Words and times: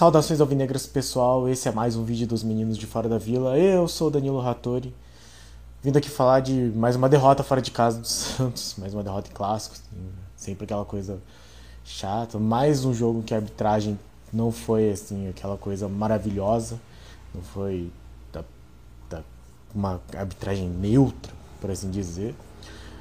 Saudações 0.00 0.40
alvinegras 0.40 0.86
pessoal, 0.86 1.46
esse 1.46 1.68
é 1.68 1.72
mais 1.72 1.94
um 1.94 2.04
vídeo 2.04 2.26
dos 2.26 2.42
meninos 2.42 2.78
de 2.78 2.86
fora 2.86 3.06
da 3.06 3.18
vila. 3.18 3.58
Eu 3.58 3.86
sou 3.86 4.10
Danilo 4.10 4.40
Rattori, 4.40 4.94
vindo 5.82 5.98
aqui 5.98 6.08
falar 6.08 6.40
de 6.40 6.72
mais 6.74 6.96
uma 6.96 7.06
derrota 7.06 7.42
fora 7.42 7.60
de 7.60 7.70
casa 7.70 8.00
do 8.00 8.06
Santos, 8.08 8.76
mais 8.78 8.94
uma 8.94 9.02
derrota 9.02 9.28
em 9.28 9.34
clássicos, 9.34 9.82
sempre 10.34 10.64
aquela 10.64 10.86
coisa 10.86 11.20
chata, 11.84 12.38
mais 12.38 12.82
um 12.82 12.94
jogo 12.94 13.22
que 13.22 13.34
a 13.34 13.36
arbitragem 13.36 13.98
não 14.32 14.50
foi 14.50 14.90
assim 14.90 15.28
aquela 15.28 15.58
coisa 15.58 15.86
maravilhosa, 15.86 16.80
não 17.34 17.42
foi 17.42 17.92
da, 18.32 18.42
da, 19.10 19.22
uma 19.74 20.00
arbitragem 20.16 20.66
neutra, 20.66 21.30
por 21.60 21.70
assim 21.70 21.90
dizer. 21.90 22.34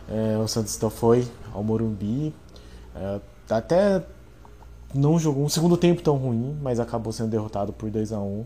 É, 0.10 0.38
o 0.38 0.48
Santos 0.48 0.76
então 0.76 0.90
foi 0.90 1.28
ao 1.54 1.64
Morumbi, 1.64 2.34
é, 2.96 3.22
até 3.50 4.04
não 4.94 5.20
jogou 5.20 5.46
um 5.46 5.50
segundo 5.50 5.78
tempo 5.78 6.02
tão 6.02 6.18
ruim, 6.18 6.58
mas 6.62 6.80
acabou 6.80 7.14
sendo 7.14 7.30
derrotado 7.30 7.72
por 7.72 7.92
2 7.92 8.12
a 8.12 8.20
1 8.20 8.46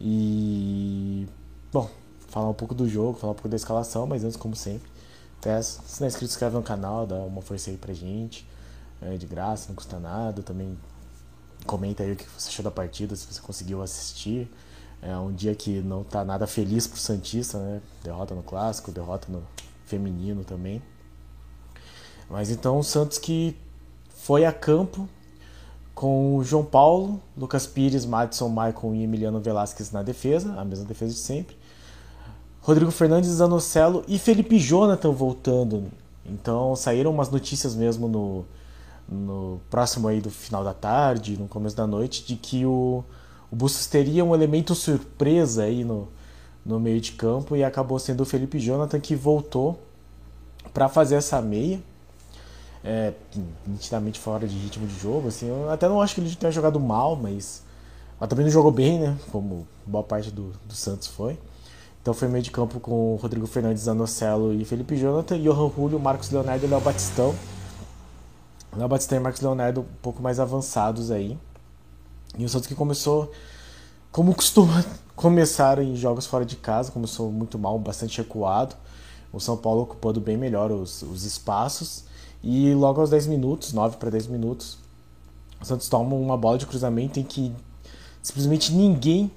E. 0.00 1.28
Bom, 1.70 1.88
falar 2.28 2.48
um 2.48 2.54
pouco 2.54 2.74
do 2.74 2.88
jogo, 2.88 3.18
falar 3.18 3.32
um 3.32 3.34
pouco 3.34 3.48
da 3.48 3.56
escalação, 3.56 4.06
mas 4.06 4.24
antes, 4.24 4.36
como 4.36 4.56
sempre, 4.56 4.88
peço, 5.40 5.82
se 5.84 6.00
não 6.00 6.06
é 6.06 6.08
inscrito, 6.08 6.32
inscreve 6.32 6.56
no 6.56 6.62
canal, 6.62 7.06
dá 7.06 7.16
uma 7.16 7.42
força 7.42 7.70
aí 7.70 7.76
pra 7.76 7.92
gente. 7.92 8.48
É 9.02 9.16
de 9.16 9.26
graça, 9.26 9.68
não 9.68 9.74
custa 9.74 9.98
nada. 9.98 10.42
Também 10.42 10.78
comenta 11.66 12.02
aí 12.02 12.12
o 12.12 12.16
que 12.16 12.26
você 12.38 12.48
achou 12.48 12.64
da 12.64 12.70
partida, 12.70 13.14
se 13.16 13.26
você 13.26 13.40
conseguiu 13.40 13.82
assistir. 13.82 14.50
É 15.02 15.16
um 15.16 15.32
dia 15.32 15.54
que 15.54 15.80
não 15.80 16.04
tá 16.04 16.24
nada 16.24 16.46
feliz 16.46 16.86
pro 16.86 16.98
Santista, 16.98 17.58
né? 17.58 17.80
Derrota 18.04 18.34
no 18.34 18.42
clássico, 18.42 18.92
derrota 18.92 19.26
no 19.30 19.42
feminino 19.90 20.44
também. 20.44 20.80
Mas 22.30 22.50
então 22.50 22.78
o 22.78 22.84
Santos 22.84 23.18
que 23.18 23.56
foi 24.14 24.44
a 24.44 24.52
campo 24.52 25.08
com 25.94 26.40
João 26.44 26.64
Paulo, 26.64 27.20
Lucas 27.36 27.66
Pires, 27.66 28.06
Madison, 28.06 28.48
Maicon 28.48 28.94
e 28.94 29.02
Emiliano 29.02 29.40
Velasquez 29.40 29.90
na 29.90 30.02
defesa, 30.02 30.54
a 30.54 30.64
mesma 30.64 30.84
defesa 30.84 31.12
de 31.12 31.18
sempre. 31.18 31.56
Rodrigo 32.62 32.90
Fernandes, 32.90 33.30
Zanocelo 33.30 34.04
e 34.06 34.18
Felipe 34.18 34.58
Jonathan 34.58 35.10
voltando. 35.10 35.90
Então 36.24 36.76
saíram 36.76 37.10
umas 37.10 37.30
notícias 37.30 37.74
mesmo 37.74 38.06
no, 38.06 38.44
no 39.08 39.60
próximo 39.68 40.06
aí 40.06 40.20
do 40.20 40.30
final 40.30 40.62
da 40.62 40.72
tarde, 40.72 41.36
no 41.36 41.48
começo 41.48 41.76
da 41.76 41.86
noite, 41.86 42.24
de 42.24 42.36
que 42.36 42.64
o, 42.64 43.02
o 43.50 43.56
Bustos 43.56 43.86
teria 43.86 44.24
um 44.24 44.34
elemento 44.34 44.74
surpresa 44.74 45.64
aí 45.64 45.84
no, 45.84 46.08
no 46.64 46.78
meio 46.78 47.00
de 47.00 47.12
campo 47.12 47.56
e 47.56 47.64
acabou 47.64 47.98
sendo 47.98 48.22
o 48.22 48.26
Felipe 48.26 48.58
Jonathan 48.58 49.00
que 49.00 49.14
voltou 49.14 49.78
para 50.72 50.88
fazer 50.88 51.16
essa 51.16 51.40
meia 51.40 51.80
é, 52.84 53.12
nitidamente 53.66 54.18
fora 54.18 54.46
de 54.46 54.56
ritmo 54.56 54.86
de 54.86 54.98
jogo. 54.98 55.28
Assim, 55.28 55.48
eu 55.48 55.70
até 55.70 55.88
não 55.88 56.00
acho 56.00 56.14
que 56.14 56.20
ele 56.20 56.34
tenha 56.34 56.52
jogado 56.52 56.78
mal, 56.80 57.16
mas, 57.16 57.62
mas 58.18 58.28
também 58.28 58.44
não 58.44 58.52
jogou 58.52 58.72
bem, 58.72 58.98
né? 58.98 59.16
Como 59.30 59.66
boa 59.86 60.04
parte 60.04 60.30
do, 60.30 60.52
do 60.66 60.74
Santos 60.74 61.08
foi. 61.08 61.38
Então 62.02 62.14
foi 62.14 62.28
meio 62.28 62.42
de 62.42 62.50
campo 62.50 62.80
com 62.80 63.16
Rodrigo 63.16 63.46
Fernandes, 63.46 63.86
Anocelo 63.86 64.54
e 64.54 64.64
Felipe 64.64 64.96
Jonathan, 64.96 65.38
Johan 65.38 65.70
Julio, 65.74 66.00
Marcos 66.00 66.30
Leonardo 66.30 66.64
e 66.64 66.68
Léo 66.68 66.80
Batistão. 66.80 67.34
Léo 68.74 68.88
Batistão 68.88 69.18
e 69.18 69.20
Marcos 69.20 69.42
Leonardo 69.42 69.82
um 69.82 70.00
pouco 70.00 70.22
mais 70.22 70.40
avançados 70.40 71.10
aí. 71.10 71.38
E 72.38 72.44
o 72.44 72.48
Santos 72.48 72.68
que 72.68 72.74
começou, 72.74 73.30
como 74.10 74.34
costuma 74.34 74.84
começar 75.20 75.78
em 75.80 75.94
jogos 75.94 76.24
fora 76.24 76.46
de 76.46 76.56
casa, 76.56 76.90
começou 76.90 77.30
muito 77.30 77.58
mal, 77.58 77.78
bastante 77.78 78.16
recuado. 78.16 78.74
O 79.30 79.38
São 79.38 79.54
Paulo 79.54 79.82
ocupando 79.82 80.18
bem 80.18 80.34
melhor 80.34 80.72
os, 80.72 81.02
os 81.02 81.24
espaços. 81.24 82.04
E 82.42 82.72
logo 82.72 83.02
aos 83.02 83.10
10 83.10 83.26
minutos, 83.26 83.74
9 83.74 83.98
para 83.98 84.08
10 84.08 84.28
minutos, 84.28 84.78
o 85.60 85.64
Santos 85.66 85.90
toma 85.90 86.16
uma 86.16 86.38
bola 86.38 86.56
de 86.56 86.64
cruzamento 86.64 87.20
em 87.20 87.22
que 87.22 87.52
simplesmente 88.22 88.72
ninguém 88.72 89.30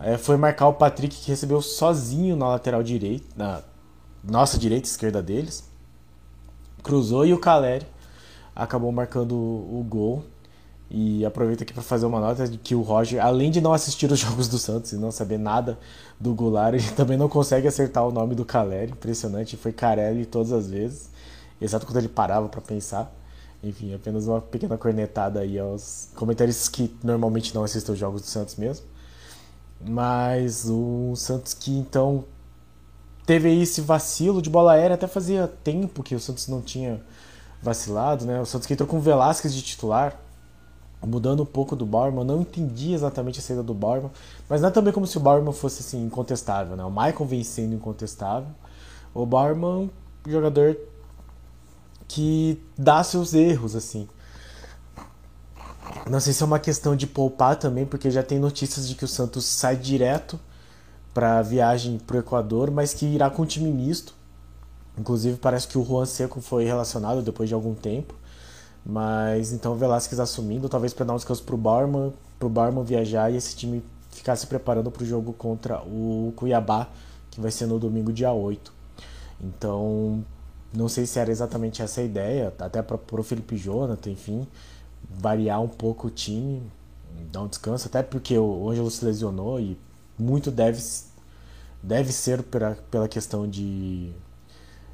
é, 0.00 0.18
foi 0.18 0.36
marcar 0.36 0.66
o 0.66 0.72
Patrick, 0.72 1.14
que 1.14 1.30
recebeu 1.30 1.62
sozinho 1.62 2.34
na 2.34 2.48
lateral 2.48 2.82
direita, 2.82 3.24
na 3.36 3.62
nossa 4.24 4.58
direita 4.58 4.88
esquerda 4.88 5.22
deles. 5.22 5.62
Cruzou 6.82 7.24
e 7.24 7.32
o 7.32 7.38
Caleri 7.38 7.86
acabou 8.54 8.90
marcando 8.90 9.36
o 9.36 9.86
gol. 9.88 10.24
E 10.90 11.24
aproveito 11.24 11.62
aqui 11.62 11.72
para 11.72 11.82
fazer 11.82 12.06
uma 12.06 12.20
nota 12.20 12.46
de 12.46 12.58
que 12.58 12.74
o 12.74 12.82
Roger, 12.82 13.24
além 13.24 13.50
de 13.50 13.60
não 13.60 13.72
assistir 13.72 14.10
os 14.10 14.18
jogos 14.20 14.48
do 14.48 14.58
Santos 14.58 14.92
e 14.92 14.96
não 14.96 15.10
saber 15.10 15.38
nada 15.38 15.78
do 16.20 16.34
Goulart, 16.34 16.74
ele 16.74 16.90
também 16.96 17.16
não 17.16 17.28
consegue 17.28 17.66
acertar 17.66 18.06
o 18.06 18.12
nome 18.12 18.34
do 18.34 18.44
Caleri. 18.44 18.92
Impressionante, 18.92 19.56
foi 19.56 19.72
Carelli 19.72 20.26
todas 20.26 20.52
as 20.52 20.68
vezes 20.68 21.14
exato 21.60 21.86
quando 21.86 21.98
ele 21.98 22.08
parava 22.08 22.48
para 22.48 22.60
pensar. 22.60 23.12
Enfim, 23.62 23.94
apenas 23.94 24.26
uma 24.26 24.40
pequena 24.40 24.76
cornetada 24.76 25.40
aí 25.40 25.58
aos 25.58 26.08
comentaristas 26.14 26.68
que 26.68 26.94
normalmente 27.02 27.54
não 27.54 27.64
assistem 27.64 27.94
os 27.94 27.98
jogos 27.98 28.20
do 28.20 28.26
Santos 28.26 28.56
mesmo. 28.56 28.86
Mas 29.80 30.66
o 30.68 31.14
Santos 31.16 31.54
que 31.54 31.72
então 31.72 32.24
teve 33.26 33.48
aí 33.48 33.62
esse 33.62 33.80
vacilo 33.80 34.42
de 34.42 34.50
bola 34.50 34.72
aérea, 34.72 34.94
até 34.94 35.06
fazia 35.06 35.48
tempo 35.48 36.02
que 36.02 36.14
o 36.14 36.20
Santos 36.20 36.46
não 36.46 36.60
tinha 36.60 37.00
vacilado, 37.62 38.26
né? 38.26 38.40
O 38.40 38.46
Santos 38.46 38.66
que 38.66 38.74
entrou 38.74 38.86
com 38.86 38.98
o 38.98 39.00
Velasquez 39.00 39.54
de 39.54 39.62
titular, 39.62 40.20
mudando 41.06 41.42
um 41.42 41.46
pouco 41.46 41.76
do 41.76 41.84
Bauerman, 41.84 42.24
não 42.24 42.40
entendi 42.40 42.92
exatamente 42.92 43.38
a 43.38 43.42
saída 43.42 43.62
do 43.62 43.74
Bauerman, 43.74 44.10
mas 44.48 44.60
não 44.60 44.68
é 44.68 44.72
também 44.72 44.92
como 44.92 45.06
se 45.06 45.16
o 45.16 45.20
Bauerman 45.20 45.52
fosse 45.52 45.80
assim 45.80 46.04
incontestável, 46.04 46.76
né? 46.76 46.84
O 46.84 46.90
Michael 46.90 47.26
vem 47.26 47.44
sendo 47.44 47.74
incontestável. 47.74 48.48
O 49.12 49.24
Bauerman, 49.24 49.90
jogador 50.26 50.76
que 52.08 52.60
dá 52.76 53.02
seus 53.02 53.34
erros, 53.34 53.74
assim. 53.74 54.08
Não 56.08 56.20
sei 56.20 56.32
se 56.32 56.42
é 56.42 56.46
uma 56.46 56.58
questão 56.58 56.94
de 56.96 57.06
poupar 57.06 57.56
também, 57.56 57.86
porque 57.86 58.10
já 58.10 58.22
tem 58.22 58.38
notícias 58.38 58.88
de 58.88 58.94
que 58.94 59.04
o 59.04 59.08
Santos 59.08 59.44
sai 59.44 59.76
direto 59.76 60.38
para 61.12 61.38
a 61.38 61.42
viagem 61.42 61.98
para 61.98 62.16
o 62.16 62.20
Equador, 62.20 62.70
mas 62.70 62.92
que 62.92 63.06
irá 63.06 63.30
com 63.30 63.42
um 63.42 63.46
time 63.46 63.70
misto. 63.70 64.14
Inclusive 64.98 65.38
parece 65.38 65.66
que 65.66 65.78
o 65.78 65.84
Juan 65.84 66.06
Seco 66.06 66.40
foi 66.40 66.64
relacionado 66.64 67.22
depois 67.22 67.48
de 67.48 67.54
algum 67.54 67.74
tempo. 67.74 68.14
Mas 68.84 69.52
então 69.52 69.72
o 69.72 69.76
Velasquez 69.76 70.20
assumindo, 70.20 70.68
talvez 70.68 70.92
para 70.92 71.06
dar 71.06 71.14
um 71.14 71.16
descanso 71.16 71.42
para 71.42 71.54
o 71.54 71.58
Barman, 71.58 72.12
para 72.38 72.46
o 72.46 72.50
Barman 72.50 72.84
viajar 72.84 73.32
e 73.32 73.36
esse 73.36 73.56
time 73.56 73.82
ficar 74.10 74.36
se 74.36 74.46
preparando 74.46 74.90
para 74.90 75.02
o 75.02 75.06
jogo 75.06 75.32
contra 75.32 75.80
o 75.82 76.32
Cuiabá, 76.36 76.88
que 77.30 77.40
vai 77.40 77.50
ser 77.50 77.66
no 77.66 77.78
domingo 77.78 78.12
dia 78.12 78.32
8. 78.32 78.72
Então 79.40 80.24
não 80.72 80.88
sei 80.88 81.06
se 81.06 81.18
era 81.18 81.30
exatamente 81.30 81.80
essa 81.82 82.00
a 82.00 82.04
ideia, 82.04 82.52
até 82.58 82.82
para 82.82 82.96
o 82.96 83.22
Felipe 83.22 83.56
Jonathan, 83.56 84.10
enfim, 84.10 84.46
variar 85.08 85.62
um 85.62 85.68
pouco 85.68 86.08
o 86.08 86.10
time, 86.10 86.62
dar 87.32 87.42
um 87.42 87.48
descanso, 87.48 87.86
até 87.86 88.02
porque 88.02 88.36
o 88.36 88.68
Ângelo 88.68 88.90
se 88.90 89.04
lesionou 89.04 89.60
e 89.60 89.78
muito 90.18 90.50
deve, 90.50 90.82
deve 91.82 92.12
ser 92.12 92.42
pela, 92.42 92.76
pela 92.90 93.08
questão 93.08 93.48
de, 93.48 94.12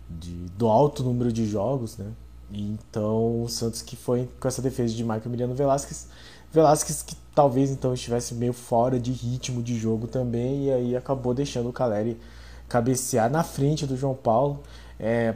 de, 0.08 0.32
do 0.56 0.68
alto 0.68 1.02
número 1.02 1.32
de 1.32 1.46
jogos, 1.46 1.96
né? 1.96 2.12
Então 2.52 3.42
o 3.42 3.48
Santos 3.48 3.82
que 3.82 3.96
foi 3.96 4.28
com 4.40 4.48
essa 4.48 4.60
defesa 4.60 4.94
de 4.94 5.02
Michael 5.02 5.22
Emiliano 5.26 5.54
Velasquez, 5.54 6.08
Velasquez 6.52 7.02
que 7.02 7.16
talvez 7.34 7.70
então 7.70 7.94
estivesse 7.94 8.34
meio 8.34 8.52
fora 8.52 8.98
de 8.98 9.12
ritmo 9.12 9.62
de 9.62 9.78
jogo 9.78 10.06
também, 10.06 10.66
e 10.66 10.72
aí 10.72 10.96
acabou 10.96 11.32
deixando 11.32 11.68
o 11.68 11.72
Caleri 11.72 12.20
cabecear 12.68 13.30
na 13.30 13.42
frente 13.42 13.86
do 13.86 13.96
João 13.96 14.14
Paulo. 14.14 14.60
É, 14.98 15.34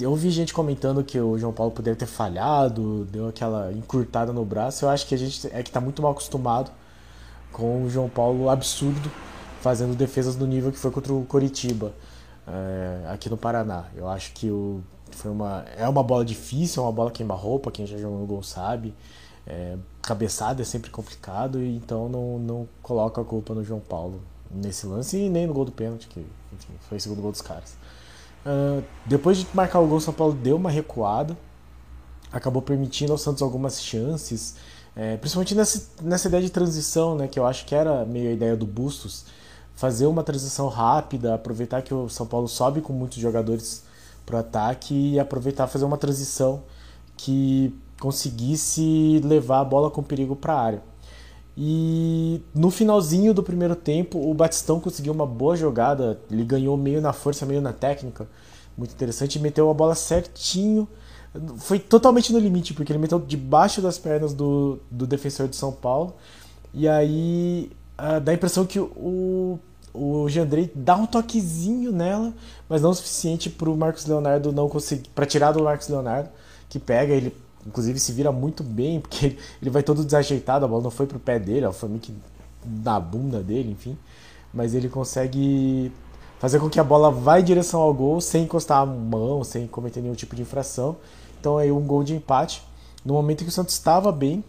eu 0.00 0.10
ouvi 0.10 0.30
gente 0.30 0.52
comentando 0.52 1.02
que 1.04 1.18
o 1.18 1.38
João 1.38 1.52
Paulo 1.52 1.72
poderia 1.72 1.96
ter 1.96 2.06
falhado, 2.06 3.06
deu 3.06 3.28
aquela 3.28 3.72
encurtada 3.72 4.32
no 4.32 4.44
braço. 4.44 4.84
Eu 4.84 4.90
acho 4.90 5.06
que 5.06 5.14
a 5.14 5.18
gente 5.18 5.46
é 5.52 5.62
que 5.62 5.70
está 5.70 5.80
muito 5.80 6.02
mal 6.02 6.12
acostumado 6.12 6.70
com 7.52 7.84
o 7.84 7.90
João 7.90 8.08
Paulo 8.08 8.50
absurdo 8.50 9.10
fazendo 9.60 9.96
defesas 9.96 10.36
no 10.36 10.46
nível 10.46 10.70
que 10.70 10.78
foi 10.78 10.90
contra 10.90 11.12
o 11.12 11.24
Coritiba 11.24 11.92
é, 12.46 13.10
aqui 13.10 13.30
no 13.30 13.36
Paraná. 13.36 13.84
Eu 13.96 14.08
acho 14.08 14.32
que 14.32 14.50
o, 14.50 14.82
foi 15.10 15.30
uma, 15.30 15.64
é 15.76 15.88
uma 15.88 16.02
bola 16.02 16.24
difícil, 16.24 16.82
é 16.82 16.86
uma 16.86 16.92
bola 16.92 17.10
queima-roupa, 17.10 17.70
quem 17.70 17.86
já 17.86 17.96
jogou 17.96 18.18
no 18.18 18.26
gol 18.26 18.42
sabe. 18.42 18.94
É, 19.46 19.76
cabeçada 20.02 20.62
é 20.62 20.64
sempre 20.64 20.90
complicado, 20.90 21.62
então 21.62 22.08
não, 22.08 22.38
não 22.38 22.68
coloca 22.82 23.20
a 23.20 23.24
culpa 23.24 23.54
no 23.54 23.62
João 23.62 23.80
Paulo 23.80 24.20
nesse 24.50 24.86
lance 24.86 25.16
e 25.16 25.28
nem 25.28 25.46
no 25.46 25.54
gol 25.54 25.64
do 25.64 25.72
pênalti, 25.72 26.08
que 26.08 26.20
enfim, 26.20 26.72
foi 26.88 26.98
o 26.98 27.00
segundo 27.00 27.22
gol 27.22 27.32
dos 27.32 27.42
caras. 27.42 27.76
Uh, 28.44 28.82
depois 29.04 29.38
de 29.38 29.46
marcar 29.54 29.80
o 29.80 29.86
gol, 29.86 29.98
o 29.98 30.00
São 30.00 30.14
Paulo 30.14 30.32
deu 30.32 30.56
uma 30.56 30.70
recuada, 30.70 31.36
acabou 32.32 32.62
permitindo 32.62 33.12
ao 33.12 33.18
Santos 33.18 33.42
algumas 33.42 33.82
chances, 33.82 34.56
é, 34.94 35.16
principalmente 35.16 35.54
nessa, 35.54 35.90
nessa 36.02 36.28
ideia 36.28 36.42
de 36.42 36.50
transição, 36.50 37.16
né, 37.16 37.28
que 37.28 37.38
eu 37.38 37.44
acho 37.46 37.66
que 37.66 37.74
era 37.74 38.04
meio 38.04 38.30
a 38.30 38.32
ideia 38.32 38.56
do 38.56 38.66
Bustos, 38.66 39.26
fazer 39.74 40.06
uma 40.06 40.22
transição 40.22 40.68
rápida, 40.68 41.34
aproveitar 41.34 41.82
que 41.82 41.92
o 41.92 42.08
São 42.08 42.26
Paulo 42.26 42.48
sobe 42.48 42.80
com 42.80 42.92
muitos 42.92 43.18
jogadores 43.18 43.84
para 44.26 44.36
o 44.36 44.40
ataque 44.40 45.12
e 45.12 45.20
aproveitar 45.20 45.68
fazer 45.68 45.84
uma 45.84 45.96
transição 45.96 46.64
que 47.16 47.72
conseguisse 48.00 49.20
levar 49.24 49.60
a 49.60 49.64
bola 49.64 49.90
com 49.90 50.02
perigo 50.02 50.36
para 50.36 50.52
a 50.52 50.60
área. 50.60 50.82
E 51.56 52.42
no 52.54 52.70
finalzinho 52.70 53.32
do 53.32 53.42
primeiro 53.42 53.74
tempo, 53.74 54.18
o 54.30 54.34
Batistão 54.34 54.78
conseguiu 54.78 55.12
uma 55.12 55.24
boa 55.24 55.56
jogada. 55.56 56.20
Ele 56.30 56.44
ganhou 56.44 56.76
meio 56.76 57.00
na 57.00 57.14
força, 57.14 57.46
meio 57.46 57.62
na 57.62 57.72
técnica. 57.72 58.28
Muito 58.76 58.92
interessante. 58.92 59.36
E 59.36 59.40
meteu 59.40 59.70
a 59.70 59.74
bola 59.74 59.94
certinho 59.94 60.86
Foi 61.58 61.78
totalmente 61.78 62.32
no 62.32 62.38
limite, 62.38 62.74
porque 62.74 62.92
ele 62.92 62.98
meteu 62.98 63.18
debaixo 63.18 63.80
das 63.80 63.98
pernas 63.98 64.34
do, 64.34 64.78
do 64.90 65.06
defensor 65.06 65.48
de 65.48 65.56
São 65.56 65.72
Paulo. 65.72 66.14
E 66.74 66.86
aí 66.86 67.70
uh, 67.98 68.20
dá 68.20 68.32
a 68.32 68.34
impressão 68.34 68.66
que 68.66 68.78
o, 68.78 69.58
o 69.96 70.28
Jandrei 70.28 70.70
dá 70.74 70.96
um 70.96 71.06
toquezinho 71.06 71.90
nela, 71.92 72.32
mas 72.68 72.82
não 72.82 72.90
o 72.90 72.94
suficiente 72.94 73.48
para 73.48 73.70
o 73.70 73.76
Marcos 73.76 74.06
Leonardo 74.06 74.52
não 74.52 74.68
conseguir. 74.68 75.08
para 75.14 75.26
tirar 75.26 75.52
do 75.52 75.62
Marcos 75.62 75.88
Leonardo, 75.88 76.28
que 76.68 76.78
pega, 76.78 77.12
ele 77.14 77.34
inclusive 77.66 77.98
se 77.98 78.12
vira 78.12 78.30
muito 78.30 78.62
bem, 78.62 79.00
porque 79.02 79.36
ele, 79.60 79.70
vai 79.70 79.82
todo 79.82 80.04
desajeitado, 80.04 80.64
a 80.64 80.68
bola 80.68 80.82
não 80.82 80.90
foi 80.90 81.06
pro 81.06 81.18
pé 81.18 81.38
dele, 81.38 81.64
ela 81.64 81.72
foi 81.72 81.88
meio 81.88 82.00
que 82.00 82.14
na 82.64 83.00
bunda 83.00 83.42
dele, 83.42 83.72
enfim. 83.72 83.96
Mas 84.52 84.74
ele 84.74 84.88
consegue 84.88 85.90
fazer 86.38 86.60
com 86.60 86.68
que 86.68 86.78
a 86.78 86.84
bola 86.84 87.10
vá 87.10 87.40
em 87.40 87.44
direção 87.44 87.80
ao 87.80 87.92
gol 87.92 88.20
sem 88.20 88.44
encostar 88.44 88.82
a 88.82 88.86
mão, 88.86 89.42
sem 89.42 89.66
cometer 89.66 90.00
nenhum 90.00 90.14
tipo 90.14 90.36
de 90.36 90.42
infração. 90.42 90.96
Então 91.40 91.58
aí 91.58 91.72
um 91.72 91.86
gol 91.86 92.04
de 92.04 92.14
empate 92.14 92.62
no 93.04 93.14
momento 93.14 93.42
em 93.42 93.44
que 93.44 93.50
o 93.50 93.52
Santos 93.52 93.74
estava 93.74 94.10
bem, 94.10 94.44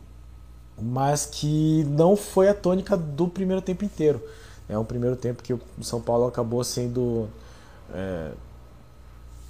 mas 0.81 1.25
que 1.25 1.85
não 1.89 2.15
foi 2.15 2.49
a 2.49 2.53
tônica 2.53 2.95
do 2.95 3.27
primeiro 3.27 3.61
tempo 3.61 3.85
inteiro. 3.85 4.21
É 4.69 4.77
um 4.77 4.83
primeiro 4.83 5.15
tempo 5.15 5.41
que 5.41 5.53
o 5.53 5.61
São 5.81 6.01
Paulo 6.01 6.27
acabou 6.27 6.63
sendo. 6.63 7.27
É, 7.93 8.31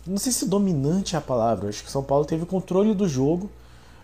não 0.05 0.17
sei 0.17 0.31
se 0.31 0.45
dominante 0.45 1.15
é 1.15 1.17
a 1.17 1.21
palavra, 1.21 1.69
acho 1.69 1.83
que 1.83 1.89
o 1.89 1.91
São 1.91 2.03
Paulo 2.03 2.23
teve 2.23 2.45
controle 2.45 2.93
do 2.93 3.07
jogo 3.07 3.49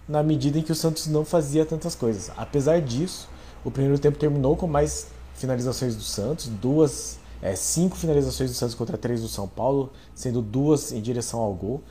na 0.08 0.22
medida 0.22 0.60
em 0.60 0.62
que 0.62 0.72
o 0.72 0.76
Santos 0.76 1.08
não 1.08 1.24
fazia 1.24 1.66
tantas 1.66 1.96
coisas. 1.96 2.30
Apesar 2.36 2.82
disso, 2.82 3.30
o 3.64 3.72
primeiro 3.72 3.98
tempo 4.00 4.18
terminou 4.18 4.56
com 4.56 4.68
mais 4.68 5.08
finalizações 5.36 5.96
do 5.96 6.02
Santos, 6.02 6.48
duas, 6.48 7.18
é, 7.42 7.56
cinco 7.56 7.96
finalizações 7.96 8.52
do 8.52 8.56
Santos 8.56 8.76
contra 8.76 8.98
três 8.98 9.22
do 9.22 9.28
São 9.28 9.48
Paulo, 9.48 9.92
sendo 10.14 10.42
duas 10.42 10.92
em 10.92 11.02
direção 11.02 11.40
ao 11.40 11.54
gol. 11.54 11.82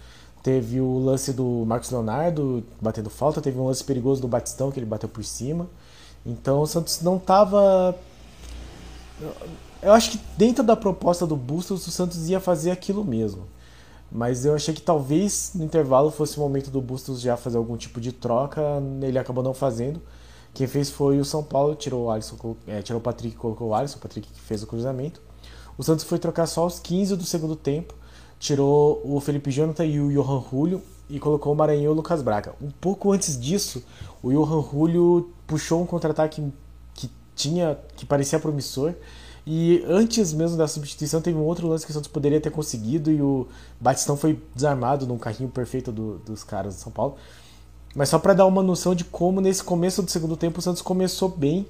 Teve 0.43 0.81
o 0.81 0.99
lance 0.99 1.33
do 1.33 1.65
Marcos 1.67 1.91
Leonardo 1.91 2.65
batendo 2.81 3.09
falta, 3.09 3.41
teve 3.41 3.59
um 3.59 3.67
lance 3.67 3.83
perigoso 3.85 4.21
do 4.21 4.29
Batistão 4.29 4.71
que 4.71 4.79
ele 4.79 4.87
bateu 4.87 5.09
por 5.09 5.25
cima. 5.25 5.69
Então 6.27 6.61
o 6.63 6.67
Santos 6.67 7.01
não 7.01 7.17
estava. 7.17 7.97
Eu 9.83 9.93
acho 9.93 10.13
que 10.13 10.21
dentro 10.37 10.63
da 10.63 10.77
proposta 10.77 11.27
do 11.27 11.37
Bustos 11.37 11.87
o 11.87 11.91
Santos 11.91 12.29
ia 12.29 12.41
fazer 12.41 12.71
aquilo 12.71 13.05
mesmo. 13.05 13.47
Mas 14.11 14.45
eu 14.45 14.55
achei 14.55 14.75
que 14.75 14.83
talvez 14.83 15.53
no 15.55 15.65
intervalo 15.65 16.11
fosse 16.11 16.37
o 16.37 16.41
momento 16.41 16.71
do 16.71 16.81
Bustos 16.81 17.21
já 17.21 17.37
fazer 17.37 17.57
algum 17.57 17.77
tipo 17.77 18.01
de 18.01 18.13
troca. 18.13 18.61
Ele 19.01 19.19
acabou 19.19 19.43
não 19.43 19.55
fazendo. 19.55 20.01
Quem 20.55 20.67
fez 20.67 20.91
foi 20.91 21.19
o 21.19 21.25
São 21.25 21.43
Paulo, 21.43 21.75
tirou 21.75 22.05
o 22.05 22.11
Alisson, 22.11 22.57
é, 22.67 22.83
tirou 22.83 23.01
o 23.01 23.03
Patrick 23.03 23.35
e 23.35 23.39
colocou 23.39 23.69
o 23.69 23.75
Alisson, 23.75 23.97
o 23.97 24.01
Patrick 24.01 24.29
que 24.29 24.41
fez 24.41 24.63
o 24.63 24.67
cruzamento. 24.67 25.21
O 25.79 25.83
Santos 25.83 26.05
foi 26.05 26.19
trocar 26.19 26.47
só 26.47 26.63
aos 26.63 26.79
15 26.79 27.17
do 27.17 27.25
segundo 27.25 27.57
tempo, 27.57 27.95
tirou 28.39 29.01
o 29.03 29.19
Felipe 29.19 29.51
Jonathan 29.51 29.87
e 29.87 29.99
o 29.99 30.13
Johan 30.13 30.45
Julio 30.51 30.83
e 31.09 31.19
colocou 31.19 31.55
o 31.55 31.57
Maranhão 31.57 31.85
e 31.85 31.89
o 31.89 31.95
Lucas 31.95 32.21
Braga. 32.21 32.55
Um 32.61 32.71
pouco 32.71 33.13
antes 33.13 33.41
disso, 33.41 33.83
o 34.23 34.31
Johan 34.31 34.63
Julio 34.71 35.33
puxou 35.47 35.83
um 35.83 35.87
contra-ataque 35.87 36.43
que 36.43 36.53
tinha 37.35 37.79
que 37.97 38.07
parecia 38.07 38.39
promissor. 38.39 38.95
E 39.47 39.85
antes 39.89 40.33
mesmo 40.33 40.57
da 40.57 40.69
substituição, 40.69 41.21
teve 41.21 41.37
um 41.37 41.43
outro 41.43 41.67
lance 41.67 41.85
que 41.85 41.91
o 41.91 41.95
Santos 41.95 42.09
poderia 42.09 42.41
ter 42.41 42.51
conseguido 42.51 43.11
e 43.11 43.21
o 43.21 43.49
Batistão 43.81 44.17
foi 44.17 44.41
desarmado 44.55 45.07
num 45.07 45.19
carrinho 45.19 45.51
perfeito 45.51 45.91
do, 45.91 46.19
dos 46.19 46.45
caras 46.45 46.77
do 46.77 46.81
São 46.81 46.93
Paulo. 46.93 47.17
Mas 47.95 48.09
só 48.09 48.19
para 48.19 48.35
dar 48.35 48.47
uma 48.47 48.63
noção 48.63 48.95
de 48.95 49.05
como 49.05 49.41
nesse 49.41 49.63
começo 49.63 50.03
do 50.03 50.11
segundo 50.11 50.37
tempo 50.37 50.61
o 50.61 50.63
Santos 50.63 50.81
começou 50.81 51.29
bem. 51.29 51.67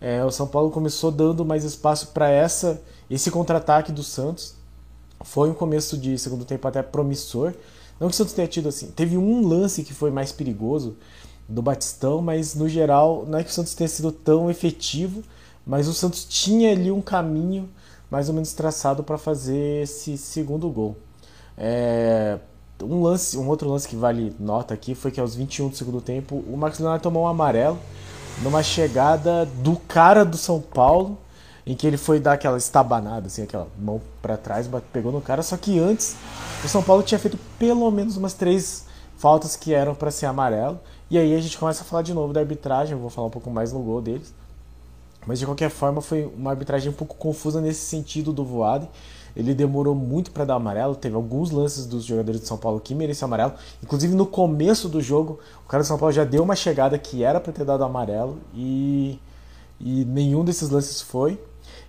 É, 0.00 0.24
o 0.24 0.30
São 0.30 0.46
Paulo 0.46 0.70
começou 0.70 1.10
dando 1.10 1.44
mais 1.44 1.64
espaço 1.64 2.08
para 2.08 2.30
essa 2.30 2.80
esse 3.10 3.30
contra-ataque 3.30 3.90
do 3.90 4.02
Santos. 4.02 4.54
Foi 5.22 5.50
um 5.50 5.54
começo 5.54 5.98
de 5.98 6.18
segundo 6.18 6.44
tempo 6.44 6.66
até 6.68 6.82
promissor. 6.82 7.54
Não 7.98 8.08
que 8.08 8.14
o 8.14 8.16
Santos 8.16 8.34
tenha 8.34 8.46
tido 8.46 8.68
assim. 8.68 8.88
Teve 8.88 9.16
um 9.16 9.46
lance 9.46 9.82
que 9.82 9.92
foi 9.92 10.10
mais 10.10 10.30
perigoso 10.30 10.96
do 11.48 11.62
Batistão, 11.62 12.20
mas 12.20 12.54
no 12.54 12.68
geral 12.68 13.24
não 13.26 13.38
é 13.38 13.44
que 13.44 13.50
o 13.50 13.52
Santos 13.52 13.74
tenha 13.74 13.88
sido 13.88 14.10
tão 14.10 14.50
efetivo, 14.50 15.22
mas 15.66 15.88
o 15.88 15.94
Santos 15.94 16.24
tinha 16.24 16.72
ali 16.72 16.90
um 16.90 17.00
caminho 17.00 17.68
mais 18.10 18.28
ou 18.28 18.34
menos 18.34 18.52
traçado 18.52 19.02
para 19.02 19.18
fazer 19.18 19.82
esse 19.82 20.16
segundo 20.16 20.68
gol. 20.70 20.96
É, 21.56 22.38
um 22.82 23.02
lance, 23.02 23.36
um 23.38 23.48
outro 23.48 23.68
lance 23.68 23.88
que 23.88 23.96
vale 23.96 24.34
nota 24.38 24.74
aqui 24.74 24.94
foi 24.94 25.10
que 25.10 25.20
aos 25.20 25.34
21 25.34 25.68
do 25.68 25.76
segundo 25.76 26.00
tempo 26.00 26.44
o 26.46 26.56
Marcos 26.56 26.78
Leonardo 26.78 27.02
tomou 27.02 27.24
um 27.24 27.28
amarelo 27.28 27.78
numa 28.42 28.62
chegada 28.62 29.46
do 29.46 29.76
cara 29.76 30.24
do 30.24 30.36
São 30.36 30.60
Paulo, 30.60 31.18
em 31.64 31.74
que 31.74 31.86
ele 31.86 31.96
foi 31.96 32.20
dar 32.20 32.34
aquela 32.34 32.58
estabanada, 32.58 33.26
assim, 33.26 33.42
aquela 33.42 33.66
mão 33.78 34.00
para 34.20 34.36
trás, 34.36 34.68
pegou 34.92 35.10
no 35.10 35.20
cara, 35.20 35.42
só 35.42 35.56
que 35.56 35.78
antes 35.78 36.14
o 36.64 36.68
São 36.68 36.82
Paulo 36.82 37.02
tinha 37.02 37.18
feito 37.18 37.38
pelo 37.58 37.90
menos 37.90 38.16
umas 38.16 38.34
três 38.34 38.84
faltas 39.16 39.56
que 39.56 39.72
eram 39.72 39.94
para 39.94 40.10
ser 40.10 40.26
amarelo. 40.26 40.78
E 41.10 41.16
aí 41.18 41.34
a 41.34 41.40
gente 41.40 41.56
começa 41.56 41.82
a 41.82 41.84
falar 41.84 42.02
de 42.02 42.12
novo 42.12 42.32
da 42.32 42.40
arbitragem, 42.40 42.96
vou 42.96 43.10
falar 43.10 43.28
um 43.28 43.30
pouco 43.30 43.50
mais 43.50 43.72
no 43.72 43.80
gol 43.80 44.00
deles. 44.00 44.34
Mas 45.26 45.38
de 45.38 45.44
qualquer 45.44 45.70
forma 45.70 46.00
foi 46.00 46.24
uma 46.24 46.50
arbitragem 46.50 46.90
um 46.90 46.94
pouco 46.94 47.16
confusa 47.16 47.60
nesse 47.60 47.80
sentido 47.80 48.32
do 48.32 48.44
Voaden. 48.44 48.88
Ele 49.36 49.52
demorou 49.54 49.94
muito 49.94 50.30
para 50.30 50.44
dar 50.44 50.54
amarelo. 50.54 50.94
Teve 50.94 51.14
alguns 51.14 51.50
lances 51.50 51.84
dos 51.84 52.04
jogadores 52.04 52.40
de 52.40 52.46
São 52.46 52.56
Paulo 52.56 52.80
que 52.80 52.94
mereciam 52.94 53.26
amarelo. 53.26 53.52
Inclusive 53.82 54.14
no 54.14 54.24
começo 54.24 54.88
do 54.88 55.00
jogo, 55.00 55.38
o 55.64 55.68
cara 55.68 55.82
do 55.82 55.86
São 55.86 55.98
Paulo 55.98 56.12
já 56.12 56.24
deu 56.24 56.42
uma 56.42 56.56
chegada 56.56 56.98
que 56.98 57.22
era 57.22 57.40
para 57.40 57.52
ter 57.52 57.64
dado 57.64 57.84
amarelo 57.84 58.38
e, 58.54 59.18
e 59.80 60.04
nenhum 60.06 60.44
desses 60.44 60.70
lances 60.70 61.00
foi. 61.00 61.38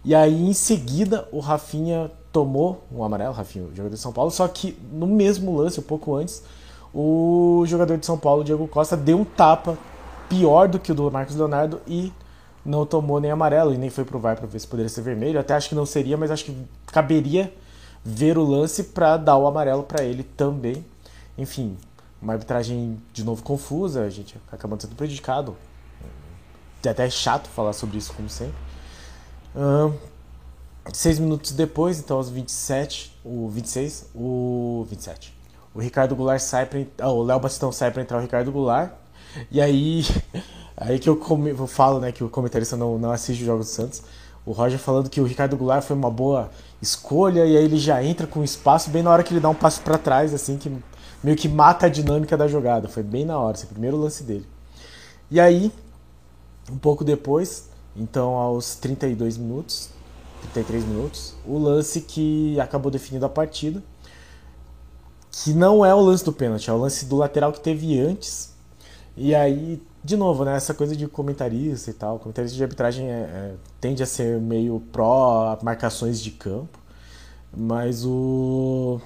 E 0.03 0.13
aí 0.13 0.47
em 0.47 0.53
seguida 0.53 1.27
o 1.31 1.39
Rafinha 1.39 2.11
tomou 2.31 2.83
um 2.91 3.03
amarelo, 3.03 3.33
Rafinha, 3.33 3.65
o 3.65 3.69
jogador 3.69 3.95
de 3.95 3.99
São 3.99 4.11
Paulo, 4.11 4.29
só 4.29 4.47
que 4.47 4.77
no 4.91 5.07
mesmo 5.07 5.55
lance, 5.55 5.79
um 5.79 5.83
pouco 5.83 6.15
antes, 6.15 6.43
o 6.93 7.46
jogador 7.65 7.97
de 7.97 8.05
São 8.05 8.17
Paulo, 8.17 8.43
Diego 8.43 8.67
Costa, 8.67 8.95
deu 8.95 9.19
um 9.19 9.25
tapa 9.25 9.77
pior 10.29 10.67
do 10.67 10.79
que 10.79 10.91
o 10.91 10.95
do 10.95 11.11
Marcos 11.11 11.35
Leonardo 11.35 11.81
e 11.87 12.11
não 12.65 12.85
tomou 12.85 13.19
nem 13.19 13.31
amarelo 13.31 13.73
e 13.73 13.77
nem 13.77 13.89
foi 13.89 14.03
pro 14.03 14.19
VAR 14.19 14.35
para 14.35 14.45
ver 14.45 14.59
se 14.59 14.67
poderia 14.67 14.89
ser 14.89 15.01
vermelho. 15.01 15.39
Até 15.39 15.53
acho 15.53 15.69
que 15.69 15.75
não 15.75 15.85
seria, 15.85 16.17
mas 16.17 16.29
acho 16.29 16.45
que 16.45 16.65
caberia 16.87 17.53
ver 18.03 18.37
o 18.37 18.43
lance 18.43 18.83
para 18.83 19.17
dar 19.17 19.37
o 19.37 19.47
amarelo 19.47 19.83
para 19.83 20.03
ele 20.03 20.23
também. 20.23 20.85
Enfim, 21.37 21.77
uma 22.21 22.33
arbitragem 22.33 23.01
de 23.13 23.23
novo 23.23 23.41
confusa, 23.43 24.03
a 24.03 24.09
gente 24.09 24.35
acabando 24.51 24.81
sendo 24.81 24.95
prejudicado. 24.95 25.55
É 26.83 26.89
até 26.89 27.09
chato 27.09 27.49
falar 27.49 27.73
sobre 27.73 27.97
isso, 27.97 28.13
como 28.13 28.29
sempre. 28.29 28.55
Uh, 29.53 29.93
seis 30.93 31.19
minutos 31.19 31.51
depois, 31.51 31.99
então 31.99 32.15
aos 32.15 32.29
27, 32.29 33.19
o 33.25 33.49
26, 33.49 34.11
o 34.15 34.85
27. 34.89 35.36
O 35.77 35.79
Ricardo 35.79 36.15
Goulart 36.15 36.41
sai 36.41 36.65
para 36.65 37.07
oh, 37.07 37.19
o 37.19 37.23
Léo 37.23 37.39
Bastão 37.39 37.71
sai 37.71 37.91
para 37.91 38.01
entrar 38.01 38.17
o 38.17 38.21
Ricardo 38.21 38.51
Goulart. 38.51 38.91
E 39.51 39.61
aí 39.61 40.03
Aí 40.79 40.99
que 40.99 41.09
eu, 41.09 41.19
eu 41.47 41.65
falo, 41.65 41.99
né, 41.99 42.11
que 42.11 42.23
o 42.23 42.29
comentarista 42.29 42.77
não, 42.77 42.99
não 42.99 43.11
assiste 43.11 43.39
os 43.39 43.45
Jogos 43.45 43.65
do 43.65 43.71
Santos. 43.71 44.03
O 44.45 44.51
Roger 44.51 44.77
falando 44.77 45.09
que 45.09 45.19
o 45.19 45.25
Ricardo 45.25 45.57
Goulart 45.57 45.83
foi 45.83 45.95
uma 45.95 46.11
boa 46.11 46.51
escolha 46.79 47.43
e 47.45 47.57
aí 47.57 47.65
ele 47.65 47.79
já 47.79 48.01
entra 48.03 48.27
com 48.27 48.43
espaço 48.43 48.91
bem 48.91 49.01
na 49.01 49.09
hora 49.09 49.23
que 49.23 49.33
ele 49.33 49.39
dá 49.39 49.49
um 49.49 49.55
passo 49.55 49.81
para 49.81 49.97
trás, 49.97 50.33
assim, 50.33 50.55
que 50.57 50.71
meio 51.23 51.35
que 51.35 51.49
mata 51.49 51.87
a 51.87 51.89
dinâmica 51.89 52.37
da 52.37 52.47
jogada. 52.47 52.87
Foi 52.87 53.01
bem 53.01 53.25
na 53.25 53.39
hora, 53.39 53.57
esse 53.57 53.65
é 53.65 53.67
o 53.67 53.71
primeiro 53.71 53.97
lance 53.97 54.23
dele. 54.23 54.45
E 55.31 55.39
aí, 55.39 55.71
um 56.71 56.77
pouco 56.77 57.03
depois, 57.03 57.69
então 57.95 58.35
aos 58.35 58.75
32 58.75 59.35
minutos, 59.35 59.89
33 60.53 60.85
minutos, 60.85 61.35
o 61.45 61.57
lance 61.57 62.01
que 62.01 62.57
acabou 62.59 62.91
definindo 62.91 63.25
a 63.25 63.29
partida, 63.29 63.83
que 65.43 65.53
não 65.53 65.85
é 65.85 65.93
o 65.93 66.01
lance 66.01 66.23
do 66.23 66.33
pênalti, 66.33 66.69
é 66.69 66.73
o 66.73 66.77
lance 66.77 67.05
do 67.05 67.15
lateral 67.15 67.51
que 67.51 67.59
teve 67.59 67.99
antes. 67.99 68.53
E 69.15 69.33
aí 69.33 69.81
de 70.07 70.15
novo, 70.15 70.45
né, 70.45 70.55
essa 70.55 70.73
coisa 70.73 70.95
de 70.95 71.05
comentarista 71.05 71.89
e 71.89 71.93
tal, 71.93 72.17
comentarista 72.17 72.55
de 72.55 72.63
arbitragem 72.63 73.09
é, 73.09 73.13
é, 73.13 73.53
tende 73.81 74.01
a 74.01 74.05
ser 74.05 74.39
meio 74.39 74.81
pró 74.89 75.59
marcações 75.61 76.21
de 76.21 76.31
campo, 76.31 76.79
mas 77.53 78.05
o, 78.05 79.01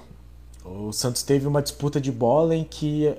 o 0.64 0.92
Santos 0.92 1.24
teve 1.24 1.48
uma 1.48 1.60
disputa 1.60 2.00
de 2.00 2.12
bola 2.12 2.54
em 2.54 2.62
que 2.62 3.12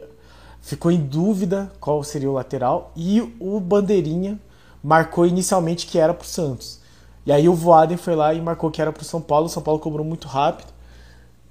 ficou 0.62 0.90
em 0.92 1.02
dúvida 1.02 1.70
qual 1.82 2.02
seria 2.06 2.30
o 2.30 2.34
lateral 2.34 2.94
e 2.96 3.20
o 3.38 3.60
Bandeirinha 3.60 4.40
marcou 4.82 5.26
inicialmente 5.26 5.86
que 5.86 6.00
era 6.00 6.14
para 6.14 6.24
o 6.24 6.28
Santos. 6.28 6.80
E 7.26 7.34
aí 7.34 7.50
o 7.50 7.54
Voaden 7.54 7.98
foi 7.98 8.16
lá 8.16 8.34
e 8.34 8.42
marcou 8.42 8.72
que 8.72 8.82
era 8.82 8.94
para 8.94 9.02
o 9.02 9.06
São 9.06 9.20
Paulo, 9.20 9.48
o 9.48 9.50
São 9.50 9.62
Paulo 9.62 9.82
cobrou 9.82 10.06
muito 10.06 10.26
rápido, 10.30 10.72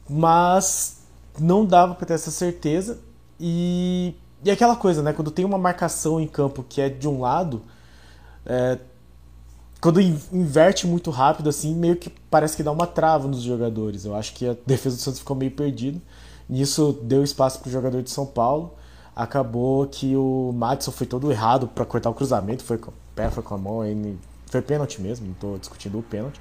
mas 0.09 1.02
não 1.39 1.65
dava 1.65 1.95
para 1.95 2.07
ter 2.07 2.15
essa 2.15 2.31
certeza 2.31 3.01
e 3.39 4.15
e 4.45 4.51
aquela 4.51 4.75
coisa, 4.75 5.03
né? 5.03 5.13
Quando 5.13 5.31
tem 5.31 5.45
uma 5.45 5.59
marcação 5.59 6.21
em 6.21 6.27
campo 6.27 6.65
que 6.69 6.81
é 6.81 6.89
de 6.89 7.07
um 7.07 7.21
lado, 7.21 7.63
é, 8.45 8.77
quando 9.81 10.01
inverte 10.01 10.87
muito 10.87 11.11
rápido, 11.11 11.49
assim, 11.49 11.75
meio 11.75 11.97
que 11.97 12.11
parece 12.11 12.57
que 12.57 12.63
dá 12.63 12.73
uma 12.73 12.87
trava 12.87 13.29
nos 13.29 13.43
jogadores. 13.43 14.05
Eu 14.05 14.17
acho 14.17 14.35
que 14.35 14.49
a 14.49 14.57
defesa 14.67 14.97
do 14.97 15.03
Santos 15.03 15.21
ficou 15.21 15.37
meio 15.37 15.53
perdida. 15.53 16.01
Nisso 16.49 16.99
deu 17.03 17.23
espaço 17.23 17.61
para 17.61 17.69
o 17.69 17.73
jogador 17.73 18.03
de 18.03 18.11
São 18.11 18.27
Paulo. 18.27 18.75
Acabou 19.15 19.87
que 19.87 20.17
o 20.17 20.53
Madison 20.55 20.91
foi 20.91 21.07
todo 21.07 21.31
errado 21.31 21.69
para 21.69 21.85
cortar 21.85 22.11
o 22.11 22.15
cruzamento, 22.15 22.65
foi 22.65 22.79
com 22.79 22.91
o 22.91 22.95
pé, 23.15 23.31
foi 23.31 23.43
com 23.43 23.55
a 23.55 23.59
mão, 23.59 23.81
foi 24.47 24.63
pênalti 24.63 25.01
mesmo, 25.01 25.27
não 25.27 25.35
estou 25.35 25.59
discutindo 25.59 25.99
o 25.99 26.03
pênalti. 26.03 26.41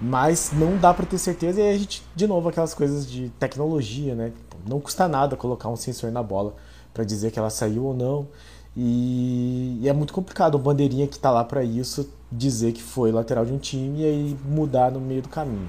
Mas 0.00 0.50
não 0.52 0.76
dá 0.78 0.94
para 0.94 1.04
ter 1.04 1.18
certeza 1.18 1.60
e 1.60 1.68
a 1.68 1.76
gente, 1.76 2.02
de 2.14 2.26
novo, 2.26 2.48
aquelas 2.48 2.72
coisas 2.72 3.10
de 3.10 3.28
tecnologia, 3.38 4.14
né? 4.14 4.32
não 4.66 4.80
custa 4.80 5.08
nada 5.08 5.36
colocar 5.36 5.68
um 5.68 5.76
sensor 5.76 6.10
na 6.10 6.22
bola 6.22 6.54
para 6.92 7.04
dizer 7.04 7.30
que 7.30 7.38
ela 7.38 7.50
saiu 7.50 7.84
ou 7.84 7.94
não. 7.94 8.28
E, 8.76 9.78
e, 9.82 9.88
é 9.88 9.92
muito 9.92 10.12
complicado 10.12 10.54
o 10.54 10.58
bandeirinha 10.58 11.06
que 11.06 11.16
está 11.16 11.30
lá 11.30 11.44
para 11.44 11.62
isso 11.64 12.08
dizer 12.30 12.72
que 12.72 12.82
foi 12.82 13.10
lateral 13.10 13.44
de 13.44 13.52
um 13.52 13.58
time 13.58 14.02
e 14.02 14.04
aí 14.04 14.38
mudar 14.44 14.92
no 14.92 15.00
meio 15.00 15.22
do 15.22 15.28
caminho. 15.28 15.68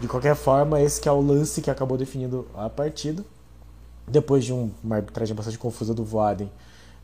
De 0.00 0.06
qualquer 0.06 0.36
forma, 0.36 0.80
esse 0.80 1.00
que 1.00 1.08
é 1.08 1.12
o 1.12 1.20
lance 1.20 1.60
que 1.60 1.70
acabou 1.70 1.98
definindo 1.98 2.46
a 2.54 2.70
partida. 2.70 3.24
Depois 4.06 4.44
de 4.44 4.52
um, 4.52 4.70
uma 4.82 4.96
arbitragem 4.96 5.34
bastante 5.34 5.58
confusa 5.58 5.92
do 5.92 6.04
Voaden, 6.04 6.50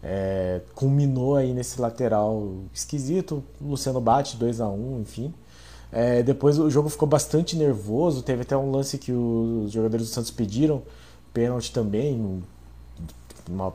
é, 0.02 0.60
culminou 0.74 1.36
aí 1.36 1.52
nesse 1.52 1.80
lateral 1.80 2.54
esquisito. 2.72 3.42
Luciano 3.60 4.00
bate 4.00 4.36
2 4.36 4.60
a 4.60 4.68
1 4.68 4.72
um, 4.72 5.00
enfim. 5.00 5.34
É, 5.96 6.24
depois 6.24 6.58
o 6.58 6.68
jogo 6.68 6.88
ficou 6.88 7.06
bastante 7.06 7.54
nervoso. 7.56 8.20
Teve 8.20 8.42
até 8.42 8.56
um 8.56 8.72
lance 8.72 8.98
que 8.98 9.12
os 9.12 9.70
jogadores 9.70 10.08
do 10.08 10.12
Santos 10.12 10.32
pediram, 10.32 10.82
pênalti 11.32 11.72
também, 11.72 12.42
uma 13.48 13.72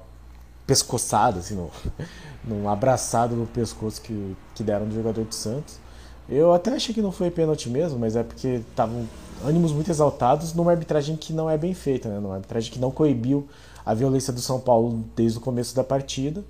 pescoçada, 0.67 1.39
assim, 1.39 1.55
no, 1.55 1.71
num 2.43 2.67
abraçado 2.67 3.37
no 3.37 3.47
pescoço 3.47 4.01
que, 4.01 4.35
que 4.53 4.63
deram 4.63 4.85
do 4.85 4.93
jogador 4.93 5.23
do 5.23 5.33
Santos. 5.33 5.79
Eu 6.27 6.53
até 6.53 6.71
achei 6.71 6.93
que 6.93 7.01
não 7.01 7.11
foi 7.11 7.31
pênalti 7.31 7.69
mesmo, 7.69 7.97
mas 7.97 8.17
é 8.17 8.21
porque 8.21 8.61
estavam 8.69 9.07
ânimos 9.43 9.71
muito 9.71 9.89
exaltados 9.89 10.53
numa 10.53 10.71
arbitragem 10.71 11.15
que 11.15 11.31
não 11.31 11.49
é 11.49 11.57
bem 11.57 11.73
feita, 11.73 12.09
né? 12.09 12.19
numa 12.19 12.35
arbitragem 12.35 12.71
que 12.71 12.79
não 12.79 12.91
coibiu 12.91 13.47
a 13.85 13.93
violência 13.93 14.33
do 14.33 14.41
São 14.41 14.59
Paulo 14.59 15.05
desde 15.15 15.37
o 15.37 15.41
começo 15.41 15.73
da 15.73 15.85
partida, 15.85 16.43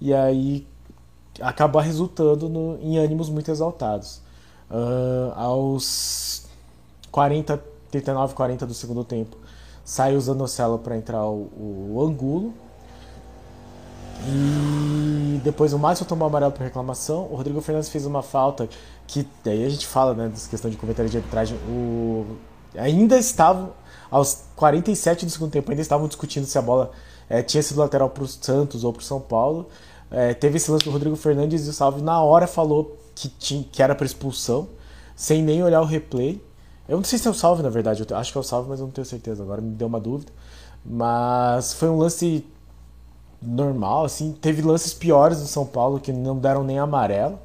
e 0.00 0.14
aí 0.14 0.64
acaba 1.40 1.82
resultando 1.82 2.48
no, 2.48 2.78
em 2.80 2.96
ânimos 2.96 3.28
muito 3.28 3.50
exaltados. 3.50 4.24
Uh, 4.70 5.32
aos 5.36 6.46
40, 7.10 7.62
39, 7.90 8.34
40 8.34 8.66
do 8.66 8.74
segundo 8.74 9.04
tempo, 9.04 9.36
sai 9.84 10.16
o 10.16 10.20
Zanocelo 10.20 10.78
para 10.78 10.96
entrar 10.96 11.24
o, 11.24 11.48
o 11.94 12.02
Angulo, 12.02 12.52
e 14.24 15.40
depois 15.44 15.72
o 15.72 15.78
Márcio 15.78 16.06
tomou 16.06 16.26
amarelo 16.26 16.52
por 16.52 16.62
reclamação. 16.62 17.28
O 17.30 17.36
Rodrigo 17.36 17.60
Fernandes 17.60 17.88
fez 17.88 18.06
uma 18.06 18.22
falta 18.22 18.68
que 19.06 19.26
daí 19.44 19.64
a 19.64 19.68
gente 19.68 19.86
fala, 19.86 20.14
né, 20.14 20.28
dessa 20.28 20.48
questão 20.48 20.70
de 20.70 20.76
comentário 20.76 21.10
de 21.10 21.16
arbitragem. 21.16 21.56
O... 21.68 22.26
Ainda 22.76 23.18
estavam, 23.18 23.70
aos 24.10 24.44
47 24.56 25.26
do 25.26 25.30
segundo 25.30 25.50
tempo, 25.50 25.70
ainda 25.70 25.82
estavam 25.82 26.08
discutindo 26.08 26.46
se 26.46 26.58
a 26.58 26.62
bola 26.62 26.90
é, 27.28 27.42
tinha 27.42 27.62
sido 27.62 27.78
lateral 27.78 28.10
para 28.10 28.24
o 28.24 28.28
Santos 28.28 28.84
ou 28.84 28.92
para 28.92 29.00
o 29.00 29.04
São 29.04 29.20
Paulo. 29.20 29.68
É, 30.10 30.34
teve 30.34 30.56
esse 30.56 30.70
lance 30.70 30.84
do 30.84 30.90
Rodrigo 30.90 31.16
Fernandes 31.16 31.66
e 31.66 31.70
o 31.70 31.72
Salve 31.72 32.02
na 32.02 32.20
hora 32.22 32.46
falou 32.46 32.96
que, 33.16 33.28
tinha, 33.28 33.64
que 33.64 33.82
era 33.82 33.94
para 33.94 34.06
expulsão, 34.06 34.68
sem 35.16 35.42
nem 35.42 35.64
olhar 35.64 35.80
o 35.80 35.84
replay. 35.84 36.40
Eu 36.88 36.98
não 36.98 37.04
sei 37.04 37.18
se 37.18 37.26
é 37.26 37.30
o 37.30 37.34
Salve, 37.34 37.62
na 37.64 37.70
verdade, 37.70 38.06
eu 38.08 38.16
acho 38.16 38.30
que 38.30 38.38
é 38.38 38.40
o 38.40 38.44
Salve, 38.44 38.68
mas 38.68 38.78
eu 38.78 38.86
não 38.86 38.92
tenho 38.92 39.04
certeza, 39.04 39.42
agora 39.42 39.60
me 39.60 39.70
deu 39.70 39.88
uma 39.88 39.98
dúvida. 39.98 40.30
Mas 40.84 41.72
foi 41.72 41.88
um 41.88 41.98
lance 41.98 42.46
normal, 43.42 44.04
assim. 44.04 44.32
Teve 44.32 44.62
lances 44.62 44.94
piores 44.94 45.40
do 45.40 45.46
São 45.46 45.66
Paulo 45.66 45.98
que 45.98 46.12
não 46.12 46.38
deram 46.38 46.62
nem 46.62 46.78
amarelo. 46.78 47.40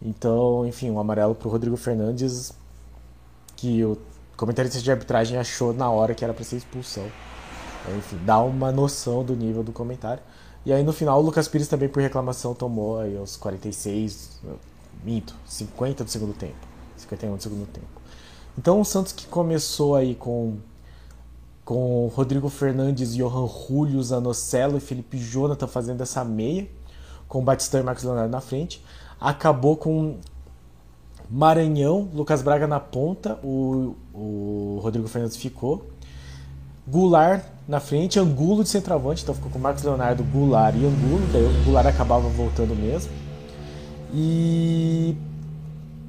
Então, 0.00 0.64
enfim, 0.66 0.90
um 0.90 1.00
amarelo 1.00 1.34
pro 1.34 1.48
Rodrigo 1.48 1.76
Fernandes 1.76 2.52
que 3.56 3.84
o 3.84 3.98
comentarista 4.36 4.80
de 4.80 4.90
arbitragem 4.90 5.36
achou 5.36 5.72
na 5.72 5.90
hora 5.90 6.14
que 6.14 6.22
era 6.22 6.32
para 6.32 6.44
ser 6.44 6.56
expulsão. 6.56 7.04
Enfim, 7.96 8.18
dá 8.24 8.40
uma 8.40 8.70
noção 8.70 9.24
do 9.24 9.34
nível 9.34 9.64
do 9.64 9.72
comentário. 9.72 10.22
E 10.64 10.72
aí 10.72 10.82
no 10.82 10.92
final 10.92 11.18
o 11.18 11.22
Lucas 11.22 11.48
Pires 11.48 11.66
também 11.66 11.88
por 11.88 12.00
reclamação 12.00 12.54
tomou 12.54 13.00
aí 13.00 13.16
os 13.16 13.36
46, 13.36 14.40
minto, 15.04 15.34
50 15.46 16.04
do 16.04 16.10
segundo 16.10 16.32
tempo. 16.32 16.66
51 16.96 17.36
do 17.36 17.42
segundo 17.42 17.66
tempo. 17.66 17.86
Então 18.56 18.80
o 18.80 18.84
Santos 18.84 19.12
que 19.12 19.26
começou 19.26 19.94
aí 19.94 20.14
com 20.14 20.56
com 21.64 22.06
Rodrigo 22.14 22.48
Fernandes, 22.48 23.14
Johan 23.14 23.46
Julio, 23.46 24.02
Zanocelo 24.02 24.78
e 24.78 24.80
Felipe 24.80 25.18
Jonathan 25.18 25.66
fazendo 25.66 26.02
essa 26.02 26.24
meia, 26.24 26.66
com 27.28 27.44
Batistão 27.44 27.78
e 27.78 27.82
Marcos 27.82 28.04
Leonardo 28.04 28.30
na 28.30 28.40
frente. 28.40 28.82
Acabou 29.20 29.76
com 29.76 30.16
Maranhão, 31.28 32.08
Lucas 32.14 32.40
Braga 32.40 32.66
na 32.66 32.80
ponta, 32.80 33.38
o, 33.44 33.94
o 34.14 34.80
Rodrigo 34.82 35.06
Fernandes 35.08 35.36
ficou. 35.36 35.90
Goulart 36.86 37.44
na 37.68 37.80
frente, 37.80 38.18
Angulo 38.18 38.62
de 38.62 38.70
centroavante, 38.70 39.22
então 39.22 39.34
ficou 39.34 39.50
com 39.50 39.58
Marcos 39.58 39.82
Leonardo, 39.82 40.24
Goulart 40.24 40.74
e 40.74 40.86
Angulo, 40.86 41.20
daí 41.30 41.44
o 41.44 41.64
Goulart 41.64 41.86
acabava 41.86 42.26
voltando 42.30 42.74
mesmo. 42.74 43.12
E, 44.12 45.16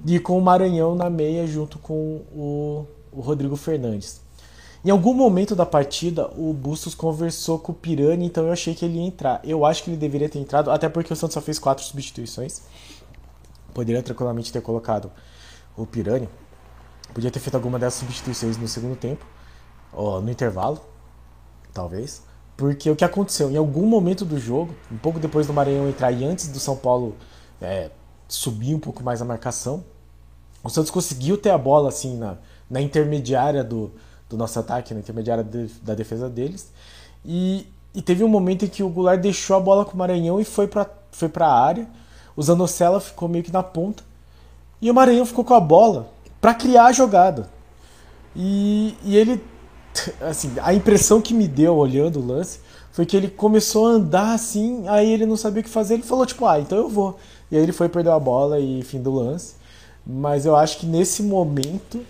e 0.06 0.20
com 0.20 0.38
o 0.38 0.41
Maranhão 0.41 0.96
na 0.96 1.10
meia 1.10 1.46
junto 1.46 1.77
com 1.79 2.22
o, 2.34 2.86
o 3.12 3.22
Rodrigo 3.22 3.56
Fernandes. 3.56 4.22
Em 4.84 4.91
algum 4.91 5.13
momento 5.13 5.56
da 5.58 5.65
partida, 5.65 6.29
o 6.38 6.53
Bustos 6.53 6.96
conversou 6.96 7.60
com 7.60 7.74
o 7.74 7.75
Pirani, 7.75 8.25
então 8.25 8.46
eu 8.46 8.53
achei 8.53 8.74
que 8.74 8.86
ele 8.86 8.98
ia 8.98 9.06
entrar. 9.06 9.41
Eu 9.44 9.65
acho 9.65 9.84
que 9.84 9.89
ele 9.89 9.98
deveria 9.98 10.29
ter 10.29 10.39
entrado, 10.39 10.72
até 10.72 10.88
porque 10.88 11.12
o 11.12 11.15
Santos 11.15 11.34
só 11.34 11.41
fez 11.41 11.60
quatro 11.60 11.84
substituições. 11.84 12.62
Poderia 13.74 14.01
tranquilamente 14.01 14.53
ter 14.53 14.62
colocado 14.62 15.12
o 15.75 15.86
Pirani. 15.86 16.29
Podia 17.13 17.29
ter 17.29 17.39
feito 17.39 17.56
alguma 17.56 17.77
dessas 17.77 18.00
substituições 18.00 18.56
no 18.58 18.68
segundo 18.70 18.96
tempo, 18.96 19.25
no 19.94 20.29
intervalo, 20.29 20.79
talvez. 21.74 22.24
Porque 22.56 22.89
o 22.89 22.96
que 22.96 23.03
aconteceu? 23.03 23.51
Em 23.51 23.58
algum 23.58 23.86
momento 23.86 24.24
do 24.24 24.39
jogo, 24.39 24.74
um 24.89 24.98
pouco 24.98 25.20
depois 25.20 25.46
do 25.46 25.53
Maranhão 25.53 25.89
entrar 25.89 26.12
e 26.12 26.24
antes 26.24 26.48
do 26.48 26.60
São 26.60 26.77
Paulo 26.77 27.15
é, 27.62 27.89
subir 28.28 28.75
um 28.75 28.80
pouco 28.80 29.04
mais 29.04 29.22
a 29.22 29.25
marcação, 29.25 29.84
o 30.63 30.70
Santos 30.70 30.92
conseguiu 30.92 31.38
ter 31.38 31.50
a 31.50 31.58
bola 31.58 31.89
assim 31.89 32.18
na, 32.18 32.38
na 32.70 32.82
intermediária 32.82 33.63
do, 33.63 33.92
do 34.30 34.38
nosso 34.38 34.60
ataque, 34.60 34.94
na 34.94 35.00
intermediária 35.00 35.44
de, 35.44 35.68
da 35.82 35.96
defesa 35.96 36.30
deles. 36.30 36.72
E, 37.25 37.68
e, 37.94 38.01
teve 38.01 38.24
um 38.24 38.28
momento 38.28 38.66
em 38.66 38.68
que 38.68 38.84
o 38.84 38.89
Goulart 38.89 39.20
deixou 39.20 39.56
a 39.56 39.60
bola 39.60 39.86
com 39.86 39.94
o 39.94 39.98
Maranhão 39.98 40.39
e 40.39 40.46
foi 40.46 40.68
para 40.68 40.89
foi 41.12 41.30
a 41.39 41.48
área. 41.48 41.88
O 42.36 42.42
Zanocella 42.42 43.00
ficou 43.00 43.28
meio 43.28 43.44
que 43.44 43.51
na 43.51 43.63
ponta. 43.63 44.04
E 44.82 44.89
o 44.89 44.94
Maranhão 44.94 45.25
ficou 45.25 45.44
com 45.44 45.54
a 45.54 45.60
bola 45.60 46.10
para 46.39 46.54
criar 46.54 46.86
a 46.86 46.92
jogada. 46.92 47.50
E, 48.36 48.96
e 49.04 49.18
ele. 49.18 49.44
Assim, 50.22 50.54
a 50.62 50.74
impressão 50.74 51.20
que 51.20 51.34
me 51.34 51.48
deu 51.48 51.75
olhando 51.75 52.20
o 52.20 52.25
lance 52.25 52.60
foi 52.92 53.06
que 53.06 53.18
ele 53.18 53.28
começou 53.28 53.88
a 53.88 53.92
andar 53.92 54.34
assim, 54.34 54.88
aí 54.88 55.10
ele 55.12 55.25
não 55.25 55.38
sabia 55.38 55.62
o 55.62 55.63
que 55.63 55.70
fazer, 55.70 55.94
ele 55.94 56.04
falou 56.04 56.25
tipo, 56.25 56.46
ah, 56.46 56.60
então 56.60 56.78
eu 56.78 56.89
vou. 56.89 57.18
E 57.51 57.58
aí 57.58 57.63
ele 57.63 57.72
foi 57.72 57.89
perder 57.89 58.12
a 58.12 58.20
bola 58.20 58.60
e 58.60 58.82
fim 58.84 59.01
do 59.01 59.12
lance. 59.12 59.56
Mas 60.06 60.46
eu 60.46 60.56
acho 60.56 60.79
que 60.79 60.86
nesse 60.86 61.22
momento 61.22 62.01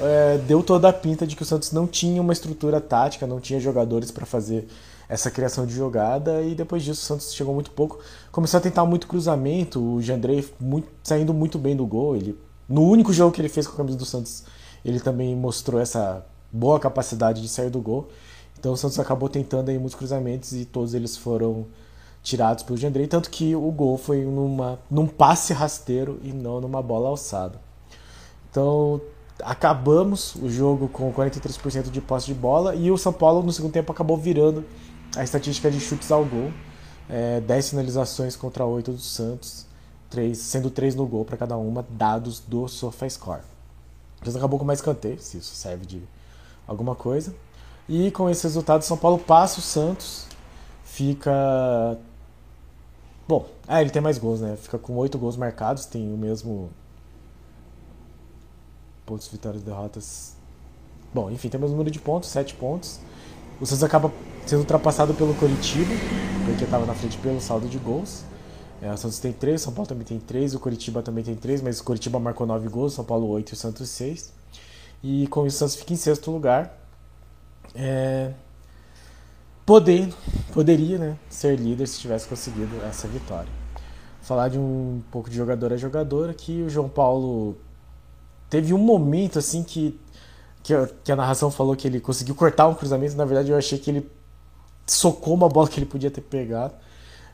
é, 0.00 0.38
deu 0.38 0.62
toda 0.62 0.88
a 0.88 0.92
pinta 0.92 1.26
de 1.26 1.36
que 1.36 1.42
o 1.42 1.46
Santos 1.46 1.72
não 1.72 1.86
tinha 1.86 2.20
uma 2.20 2.32
estrutura 2.32 2.80
tática, 2.80 3.26
não 3.26 3.40
tinha 3.40 3.60
jogadores 3.60 4.10
para 4.10 4.26
fazer 4.26 4.66
essa 5.08 5.30
criação 5.30 5.66
de 5.66 5.74
jogada 5.74 6.42
e 6.42 6.54
depois 6.54 6.82
disso 6.82 7.02
o 7.02 7.04
Santos 7.04 7.34
chegou 7.34 7.54
muito 7.54 7.70
pouco. 7.70 7.98
Começou 8.30 8.58
a 8.58 8.60
tentar 8.60 8.84
muito 8.86 9.06
cruzamento, 9.06 9.80
o 9.80 10.00
Jandrei 10.00 10.48
muito, 10.58 10.88
saindo 11.02 11.34
muito 11.34 11.58
bem 11.58 11.76
do 11.76 11.86
gol. 11.86 12.16
Ele, 12.16 12.38
no 12.68 12.82
único 12.88 13.12
jogo 13.12 13.32
que 13.32 13.40
ele 13.40 13.48
fez 13.48 13.66
com 13.66 13.74
a 13.74 13.76
camisa 13.76 13.98
do 13.98 14.06
Santos, 14.06 14.44
ele 14.84 15.00
também 15.00 15.36
mostrou 15.36 15.80
essa 15.80 16.24
boa 16.50 16.80
capacidade 16.80 17.42
de 17.42 17.48
sair 17.48 17.70
do 17.70 17.80
gol. 17.80 18.08
Então 18.58 18.72
o 18.72 18.76
Santos 18.76 18.98
acabou 18.98 19.28
tentando 19.28 19.70
aí 19.70 19.78
muitos 19.78 19.94
cruzamentos 19.94 20.52
e 20.52 20.64
todos 20.64 20.94
eles 20.94 21.16
foram 21.16 21.66
tirados 22.22 22.62
pelo 22.62 22.78
Jandrei, 22.78 23.06
tanto 23.06 23.30
que 23.30 23.54
o 23.54 23.70
gol 23.70 23.98
foi 23.98 24.24
numa, 24.24 24.78
num 24.90 25.06
passe 25.06 25.52
rasteiro 25.52 26.20
e 26.22 26.32
não 26.32 26.60
numa 26.60 26.82
bola 26.82 27.08
alçada. 27.08 27.60
Então 28.50 29.00
acabamos 29.42 30.34
o 30.36 30.48
jogo 30.48 30.88
com 30.88 31.12
43% 31.12 31.90
de 31.90 32.00
posse 32.00 32.26
de 32.26 32.34
bola 32.34 32.74
e 32.74 32.90
o 32.90 32.98
São 32.98 33.12
Paulo 33.12 33.42
no 33.42 33.52
segundo 33.52 33.72
tempo 33.72 33.90
acabou 33.90 34.16
virando 34.16 34.64
a 35.16 35.24
estatística 35.24 35.70
de 35.70 35.80
chutes 35.80 36.10
ao 36.12 36.24
gol. 36.24 36.52
É, 37.08 37.40
10 37.40 37.70
finalizações 37.70 38.36
contra 38.36 38.64
8 38.64 38.92
do 38.92 39.00
Santos, 39.00 39.66
3, 40.08 40.38
sendo 40.38 40.70
3 40.70 40.94
no 40.94 41.06
gol 41.06 41.24
para 41.24 41.36
cada 41.36 41.56
uma, 41.56 41.84
dados 41.90 42.40
do 42.40 42.68
SofaScore. 42.68 43.42
Santos 44.18 44.36
acabou 44.36 44.58
com 44.58 44.64
mais 44.64 44.78
escanteio, 44.78 45.18
se 45.18 45.38
isso 45.38 45.54
serve 45.54 45.84
de 45.84 46.02
alguma 46.66 46.94
coisa. 46.94 47.34
E 47.88 48.10
com 48.12 48.30
esse 48.30 48.44
resultado, 48.44 48.82
São 48.82 48.96
Paulo 48.96 49.18
passa 49.18 49.58
o 49.58 49.62
Santos, 49.62 50.26
fica. 50.84 51.98
Bom, 53.26 53.46
ah, 53.66 53.80
ele 53.80 53.90
tem 53.90 54.02
mais 54.02 54.18
gols, 54.18 54.40
né? 54.40 54.56
Fica 54.56 54.78
com 54.78 54.96
8 54.96 55.16
gols 55.18 55.36
marcados, 55.36 55.86
tem 55.86 56.12
o 56.12 56.16
mesmo 56.16 56.70
pontos, 59.06 59.28
vitórias, 59.28 59.62
derrotas. 59.62 60.36
Bom, 61.14 61.30
enfim, 61.30 61.48
temos 61.48 61.70
o 61.70 61.72
número 61.72 61.90
de 61.90 62.00
pontos, 62.00 62.28
7 62.30 62.54
pontos. 62.54 63.00
O 63.60 63.66
Santos 63.66 63.84
acaba 63.84 64.12
sendo 64.46 64.60
ultrapassado 64.60 65.14
pelo 65.14 65.34
Coritiba, 65.34 65.94
porque 66.46 66.64
estava 66.64 66.84
na 66.84 66.94
frente 66.94 67.16
pelo 67.18 67.40
saldo 67.40 67.68
de 67.68 67.78
gols. 67.78 68.24
É, 68.80 68.92
o 68.92 68.96
Santos 68.96 69.20
tem 69.20 69.32
3, 69.32 69.60
o 69.60 69.64
São 69.64 69.72
Paulo 69.72 69.88
também 69.88 70.04
tem 70.04 70.18
3, 70.18 70.54
o 70.54 70.60
Coritiba 70.60 71.02
também 71.02 71.22
tem 71.22 71.36
3, 71.36 71.62
mas 71.62 71.78
o 71.78 71.84
Coritiba 71.84 72.18
marcou 72.18 72.46
9 72.46 72.68
gols, 72.68 72.92
o 72.92 72.96
São 72.96 73.04
Paulo 73.04 73.28
8 73.28 73.50
e 73.50 73.52
o 73.52 73.56
Santos 73.56 73.88
6. 73.90 74.32
E 75.04 75.26
com 75.28 75.46
isso 75.46 75.56
o 75.56 75.58
Santos 75.60 75.76
fica 75.76 75.92
em 75.92 75.96
sexto 75.96 76.30
lugar. 76.30 76.76
É... 77.74 78.32
Poder, 79.64 80.12
poderia 80.52 80.98
né, 80.98 81.16
ser 81.28 81.58
líder 81.58 81.86
se 81.86 82.00
tivesse 82.00 82.26
conseguido 82.26 82.76
essa 82.84 83.06
vitória. 83.06 83.50
Falar 84.20 84.48
de 84.48 84.58
um 84.58 85.02
pouco 85.10 85.30
de 85.30 85.36
jogador 85.36 85.72
a 85.72 85.76
jogador, 85.76 86.32
que 86.34 86.62
o 86.62 86.70
João 86.70 86.88
Paulo 86.88 87.56
teve 88.50 88.74
um 88.74 88.78
momento 88.78 89.38
assim 89.38 89.62
que 89.62 89.98
que, 90.62 90.74
que 91.02 91.12
a 91.12 91.16
narração 91.16 91.50
falou 91.50 91.74
que 91.74 91.86
ele 91.86 92.00
conseguiu 92.00 92.34
cortar 92.34 92.68
um 92.68 92.74
cruzamento, 92.74 93.16
na 93.16 93.24
verdade 93.24 93.50
eu 93.50 93.56
achei 93.56 93.78
que 93.78 93.90
ele 93.90 94.08
socou 94.86 95.34
uma 95.34 95.48
bola 95.48 95.68
que 95.68 95.78
ele 95.78 95.86
podia 95.86 96.10
ter 96.10 96.20
pegado. 96.20 96.74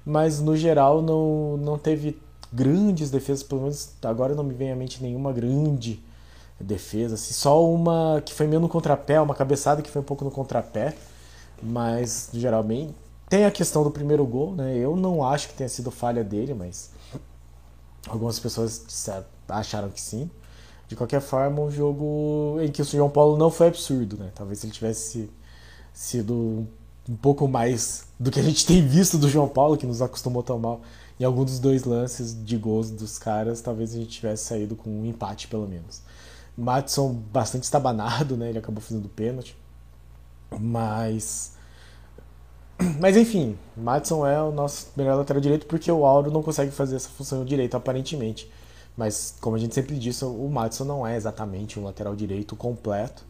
Mas 0.04 0.40
no 0.40 0.56
geral 0.56 1.02
não, 1.02 1.56
não 1.58 1.78
teve 1.78 2.18
grandes 2.50 3.10
defesas, 3.10 3.42
pelo 3.42 3.62
menos 3.62 3.92
agora 4.02 4.34
não 4.34 4.42
me 4.42 4.54
vem 4.54 4.72
à 4.72 4.76
mente 4.76 5.02
nenhuma 5.02 5.32
grande 5.32 6.02
defesa, 6.58 7.14
assim, 7.14 7.34
só 7.34 7.64
uma 7.64 8.20
que 8.24 8.32
foi 8.34 8.46
meio 8.46 8.60
no 8.60 8.68
contrapé, 8.68 9.20
uma 9.20 9.34
cabeçada 9.34 9.82
que 9.82 9.90
foi 9.90 10.00
um 10.00 10.04
pouco 10.04 10.24
no 10.24 10.30
contrapé, 10.30 10.94
mas 11.62 12.30
geralmente 12.32 12.94
tem 13.28 13.44
a 13.44 13.50
questão 13.50 13.84
do 13.84 13.90
primeiro 13.90 14.24
gol, 14.26 14.54
né? 14.54 14.76
Eu 14.76 14.96
não 14.96 15.22
acho 15.22 15.48
que 15.48 15.54
tenha 15.54 15.68
sido 15.68 15.90
falha 15.90 16.24
dele, 16.24 16.54
mas 16.54 16.90
algumas 18.08 18.38
pessoas 18.38 18.86
acharam 19.48 19.90
que 19.90 20.00
sim. 20.00 20.30
De 20.88 20.96
qualquer 20.96 21.20
forma, 21.20 21.60
um 21.60 21.70
jogo 21.70 22.56
em 22.62 22.72
que 22.72 22.80
o 22.80 22.84
João 22.84 23.10
Paulo 23.10 23.36
não 23.36 23.50
foi 23.50 23.68
absurdo, 23.68 24.16
né? 24.16 24.30
Talvez 24.34 24.64
ele 24.64 24.72
tivesse 24.72 25.30
sido 25.92 26.66
um 27.06 27.16
pouco 27.16 27.46
mais 27.46 28.06
do 28.18 28.30
que 28.30 28.40
a 28.40 28.42
gente 28.42 28.64
tem 28.64 28.86
visto 28.86 29.18
do 29.18 29.28
João 29.28 29.48
Paulo, 29.48 29.76
que 29.76 29.86
nos 29.86 30.00
acostumou 30.00 30.42
tão 30.42 30.58
mal 30.58 30.80
em 31.20 31.24
algum 31.24 31.44
dos 31.44 31.58
dois 31.58 31.84
lances 31.84 32.34
de 32.44 32.56
gols 32.56 32.90
dos 32.90 33.18
caras, 33.18 33.60
talvez 33.60 33.92
a 33.92 33.98
gente 33.98 34.10
tivesse 34.10 34.44
saído 34.44 34.76
com 34.76 34.88
um 34.88 35.04
empate 35.04 35.48
pelo 35.48 35.66
menos. 35.66 36.00
Matson 36.56 37.12
bastante 37.12 37.64
estabanado, 37.64 38.36
né? 38.36 38.48
Ele 38.48 38.58
acabou 38.58 38.80
fazendo 38.80 39.08
pênalti. 39.08 39.56
Mas. 40.58 41.56
Mas 43.00 43.16
enfim, 43.16 43.58
Matson 43.76 44.26
é 44.26 44.40
o 44.40 44.52
nosso 44.52 44.88
melhor 44.96 45.16
lateral 45.16 45.40
direito 45.40 45.66
porque 45.66 45.90
o 45.90 46.04
Auro 46.04 46.30
não 46.30 46.42
consegue 46.42 46.70
fazer 46.70 46.96
essa 46.96 47.08
função 47.08 47.44
direito, 47.44 47.76
aparentemente. 47.76 48.50
Mas, 48.96 49.34
como 49.40 49.56
a 49.56 49.58
gente 49.58 49.74
sempre 49.74 49.96
disse, 49.96 50.24
o 50.24 50.48
Matson 50.48 50.84
não 50.84 51.06
é 51.06 51.16
exatamente 51.16 51.78
um 51.78 51.84
lateral 51.84 52.16
direito 52.16 52.56
completo. 52.56 53.24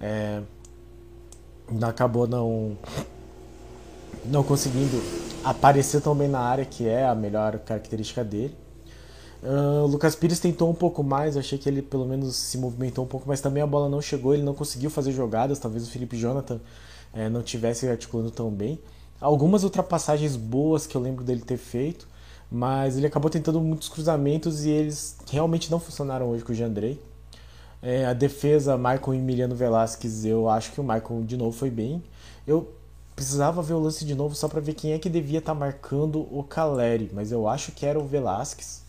É... 0.00 0.42
Acabou 1.82 2.26
não 2.26 2.76
não 4.24 4.42
conseguindo 4.42 5.00
aparecer 5.44 6.00
tão 6.00 6.14
bem 6.14 6.28
na 6.28 6.40
área, 6.40 6.64
que 6.64 6.88
é 6.88 7.06
a 7.06 7.14
melhor 7.14 7.58
característica 7.60 8.24
dele. 8.24 8.56
Uh, 9.46 9.84
o 9.84 9.86
Lucas 9.86 10.16
Pires 10.16 10.40
tentou 10.40 10.68
um 10.68 10.74
pouco 10.74 11.04
mais, 11.04 11.36
eu 11.36 11.40
achei 11.40 11.56
que 11.56 11.68
ele 11.68 11.80
pelo 11.80 12.04
menos 12.04 12.34
se 12.34 12.58
movimentou 12.58 13.04
um 13.04 13.06
pouco, 13.06 13.28
mas 13.28 13.40
também 13.40 13.62
a 13.62 13.66
bola 13.66 13.88
não 13.88 14.02
chegou, 14.02 14.34
ele 14.34 14.42
não 14.42 14.54
conseguiu 14.54 14.90
fazer 14.90 15.12
jogadas, 15.12 15.60
talvez 15.60 15.86
o 15.86 15.90
Felipe 15.90 16.16
Jonathan 16.16 16.58
é, 17.14 17.28
não 17.28 17.44
tivesse 17.44 17.88
articulando 17.88 18.32
tão 18.32 18.50
bem. 18.50 18.76
Algumas 19.20 19.62
ultrapassagens 19.62 20.34
boas 20.34 20.84
que 20.84 20.96
eu 20.96 21.00
lembro 21.00 21.22
dele 21.22 21.42
ter 21.42 21.58
feito, 21.58 22.08
mas 22.50 22.96
ele 22.96 23.06
acabou 23.06 23.30
tentando 23.30 23.60
muitos 23.60 23.88
cruzamentos 23.88 24.64
e 24.64 24.70
eles 24.70 25.16
realmente 25.30 25.70
não 25.70 25.78
funcionaram 25.78 26.28
hoje 26.28 26.42
com 26.42 26.50
o 26.50 26.54
Jandrei. 26.54 27.00
É, 27.80 28.04
a 28.04 28.12
defesa, 28.12 28.76
Michael 28.76 29.14
e 29.14 29.18
Emiliano 29.18 29.54
Velasquez, 29.54 30.24
eu 30.24 30.48
acho 30.48 30.72
que 30.72 30.80
o 30.80 30.84
Michael 30.84 31.22
de 31.24 31.36
novo 31.36 31.56
foi 31.56 31.70
bem. 31.70 32.02
Eu 32.44 32.72
precisava 33.14 33.62
ver 33.62 33.74
o 33.74 33.78
lance 33.78 34.04
de 34.04 34.14
novo 34.14 34.34
só 34.34 34.48
para 34.48 34.60
ver 34.60 34.74
quem 34.74 34.92
é 34.92 34.98
que 34.98 35.08
devia 35.08 35.38
estar 35.38 35.54
tá 35.54 35.58
marcando 35.58 36.26
o 36.36 36.42
Caleri, 36.42 37.10
mas 37.14 37.30
eu 37.30 37.46
acho 37.46 37.70
que 37.70 37.86
era 37.86 37.96
o 37.96 38.04
Velasquez. 38.04 38.85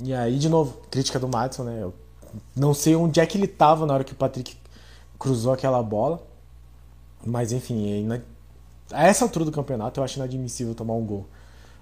E 0.00 0.14
aí, 0.14 0.38
de 0.38 0.48
novo, 0.48 0.78
crítica 0.90 1.18
do 1.18 1.28
Madison, 1.28 1.64
né? 1.64 1.82
Eu 1.82 1.94
não 2.56 2.72
sei 2.72 2.96
onde 2.96 3.20
é 3.20 3.26
que 3.26 3.36
ele 3.36 3.44
estava 3.44 3.84
na 3.86 3.94
hora 3.94 4.04
que 4.04 4.12
o 4.12 4.16
Patrick 4.16 4.56
cruzou 5.18 5.52
aquela 5.52 5.82
bola. 5.82 6.22
Mas 7.24 7.52
enfim, 7.52 8.08
a 8.90 9.06
essa 9.06 9.24
altura 9.24 9.44
do 9.44 9.52
campeonato 9.52 10.00
eu 10.00 10.04
acho 10.04 10.18
inadmissível 10.18 10.74
tomar 10.74 10.94
um 10.94 11.04
gol 11.04 11.26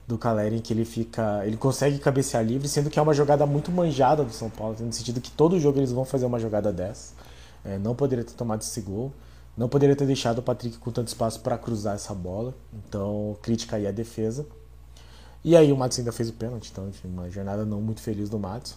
do 0.06 0.18
Caleri 0.18 0.56
em 0.56 0.60
que 0.60 0.72
ele 0.72 0.84
fica. 0.84 1.46
ele 1.46 1.56
consegue 1.56 1.98
cabecear 1.98 2.44
livre, 2.44 2.68
sendo 2.68 2.90
que 2.90 2.98
é 2.98 3.02
uma 3.02 3.14
jogada 3.14 3.46
muito 3.46 3.70
manjada 3.70 4.24
do 4.24 4.32
São 4.32 4.50
Paulo, 4.50 4.76
no 4.80 4.92
sentido 4.92 5.20
que 5.20 5.30
todo 5.30 5.58
jogo 5.58 5.78
eles 5.78 5.92
vão 5.92 6.04
fazer 6.04 6.26
uma 6.26 6.38
jogada 6.38 6.72
dessa. 6.72 7.14
É, 7.64 7.78
não 7.78 7.94
poderia 7.94 8.24
ter 8.24 8.34
tomado 8.34 8.62
esse 8.62 8.80
gol. 8.80 9.12
Não 9.56 9.68
poderia 9.68 9.94
ter 9.94 10.06
deixado 10.06 10.38
o 10.38 10.42
Patrick 10.42 10.78
com 10.78 10.90
tanto 10.90 11.08
espaço 11.08 11.40
para 11.40 11.58
cruzar 11.58 11.94
essa 11.94 12.14
bola. 12.14 12.54
Então, 12.72 13.36
crítica 13.42 13.76
aí 13.76 13.86
à 13.86 13.90
defesa. 13.90 14.46
E 15.42 15.56
aí 15.56 15.72
o 15.72 15.76
Matos 15.76 15.98
ainda 15.98 16.12
fez 16.12 16.28
o 16.28 16.32
pênalti, 16.34 16.70
então 16.70 16.90
uma 17.04 17.30
jornada 17.30 17.64
não 17.64 17.80
muito 17.80 18.00
feliz 18.00 18.28
do 18.28 18.38
Matos. 18.38 18.76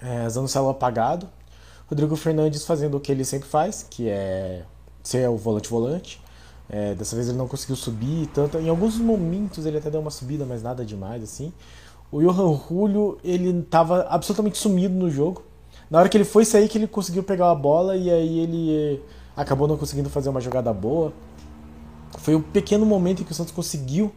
É, 0.00 0.28
Zanocelo 0.28 0.68
apagado. 0.68 1.28
Rodrigo 1.88 2.16
Fernandes 2.16 2.64
fazendo 2.64 2.96
o 2.96 3.00
que 3.00 3.12
ele 3.12 3.24
sempre 3.24 3.48
faz, 3.48 3.86
que 3.88 4.08
é 4.08 4.64
ser 5.02 5.28
o 5.28 5.36
volante-volante. 5.36 6.20
É, 6.68 6.94
dessa 6.94 7.14
vez 7.14 7.28
ele 7.28 7.36
não 7.36 7.48
conseguiu 7.48 7.76
subir 7.76 8.28
tanto. 8.28 8.58
Em 8.58 8.68
alguns 8.68 8.96
momentos 8.98 9.66
ele 9.66 9.78
até 9.78 9.90
deu 9.90 10.00
uma 10.00 10.10
subida, 10.10 10.44
mas 10.46 10.62
nada 10.62 10.84
demais 10.84 11.22
assim. 11.22 11.52
O 12.10 12.20
Johan 12.20 12.58
Julio, 12.68 13.18
ele 13.24 13.50
estava 13.60 14.02
absolutamente 14.02 14.58
sumido 14.58 14.94
no 14.94 15.10
jogo. 15.10 15.42
Na 15.90 15.98
hora 15.98 16.08
que 16.08 16.16
ele 16.16 16.24
foi 16.24 16.44
sair 16.44 16.68
que 16.68 16.78
ele 16.78 16.86
conseguiu 16.86 17.22
pegar 17.22 17.50
a 17.50 17.54
bola 17.54 17.96
e 17.96 18.10
aí 18.10 18.38
ele 18.38 18.74
eh, 18.74 19.00
acabou 19.36 19.68
não 19.68 19.76
conseguindo 19.76 20.08
fazer 20.08 20.28
uma 20.28 20.40
jogada 20.40 20.72
boa. 20.72 21.12
Foi 22.18 22.34
um 22.34 22.40
pequeno 22.42 22.86
momento 22.86 23.22
em 23.22 23.24
que 23.24 23.32
o 23.32 23.34
Santos 23.34 23.52
conseguiu 23.52 24.12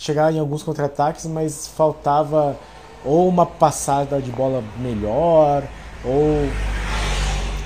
chegar 0.00 0.32
em 0.32 0.38
alguns 0.38 0.62
contra-ataques, 0.62 1.26
mas 1.26 1.66
faltava 1.66 2.56
ou 3.04 3.28
uma 3.28 3.44
passada 3.44 4.20
de 4.20 4.30
bola 4.30 4.64
melhor, 4.78 5.62
ou 6.02 6.48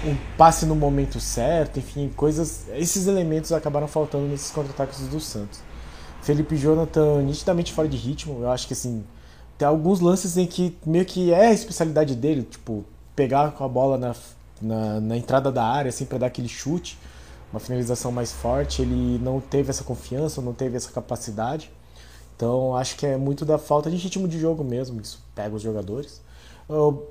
um 0.05 0.16
passe 0.37 0.66
no 0.66 0.75
momento 0.75 1.20
certo, 1.20 1.79
enfim, 1.79 2.11
coisas. 2.16 2.66
Esses 2.75 3.07
elementos 3.07 3.53
acabaram 3.53 3.87
faltando 3.87 4.27
nesses 4.27 4.51
contra-ataques 4.51 4.99
do 5.07 5.20
Santos. 5.20 5.61
Felipe 6.23 6.57
Jonathan 6.57 7.23
nitidamente 7.23 7.73
fora 7.73 7.88
de 7.88 7.97
ritmo, 7.97 8.42
eu 8.42 8.51
acho 8.51 8.66
que 8.66 8.73
assim. 8.73 9.05
Tem 9.57 9.68
alguns 9.68 10.01
lances 10.01 10.37
em 10.37 10.47
que 10.49 10.77
meio 10.85 11.05
que 11.05 11.33
é 11.33 11.47
a 11.47 11.53
especialidade 11.53 12.16
dele, 12.16 12.42
tipo, 12.42 12.85
pegar 13.14 13.53
com 13.53 13.62
a 13.62 13.68
bola 13.68 13.97
na, 13.97 14.12
na, 14.61 15.01
na 15.01 15.16
entrada 15.16 15.53
da 15.53 15.64
área, 15.64 15.88
assim, 15.88 16.05
para 16.05 16.18
dar 16.18 16.27
aquele 16.27 16.49
chute, 16.49 16.99
uma 17.53 17.61
finalização 17.61 18.11
mais 18.11 18.33
forte. 18.33 18.83
Ele 18.83 19.20
não 19.23 19.40
teve 19.40 19.70
essa 19.70 19.85
confiança, 19.85 20.42
não 20.42 20.53
teve 20.53 20.77
essa 20.77 20.90
capacidade. 20.90 21.70
Então 22.37 22.77
acho 22.77 22.97
que 22.97 23.07
é 23.07 23.16
muito 23.16 23.44
da 23.44 23.59
falta 23.59 23.90
de 23.90 23.97
ritmo 23.97 24.27
de 24.27 24.38
jogo 24.38 24.64
mesmo, 24.64 25.01
isso 25.01 25.23
pega 25.35 25.55
os 25.55 25.62
jogadores. 25.62 26.20
Eu, 26.68 27.09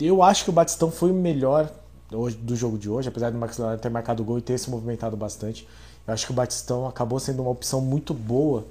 eu 0.00 0.22
acho 0.22 0.44
que 0.44 0.50
o 0.50 0.52
Batistão 0.52 0.90
foi 0.90 1.10
o 1.10 1.14
melhor 1.14 1.70
hoje, 2.12 2.36
do 2.36 2.56
jogo 2.56 2.78
de 2.78 2.88
hoje, 2.88 3.08
apesar 3.08 3.30
do 3.30 3.38
Max 3.38 3.58
Leonardo 3.58 3.80
ter 3.80 3.90
marcado 3.90 4.22
o 4.22 4.26
gol 4.26 4.38
e 4.38 4.42
ter 4.42 4.58
se 4.58 4.70
movimentado 4.70 5.16
bastante. 5.16 5.68
Eu 6.06 6.12
acho 6.12 6.26
que 6.26 6.32
o 6.32 6.34
Batistão 6.34 6.86
acabou 6.86 7.18
sendo 7.18 7.42
uma 7.42 7.50
opção 7.50 7.80
muito 7.80 8.12
boa 8.12 8.64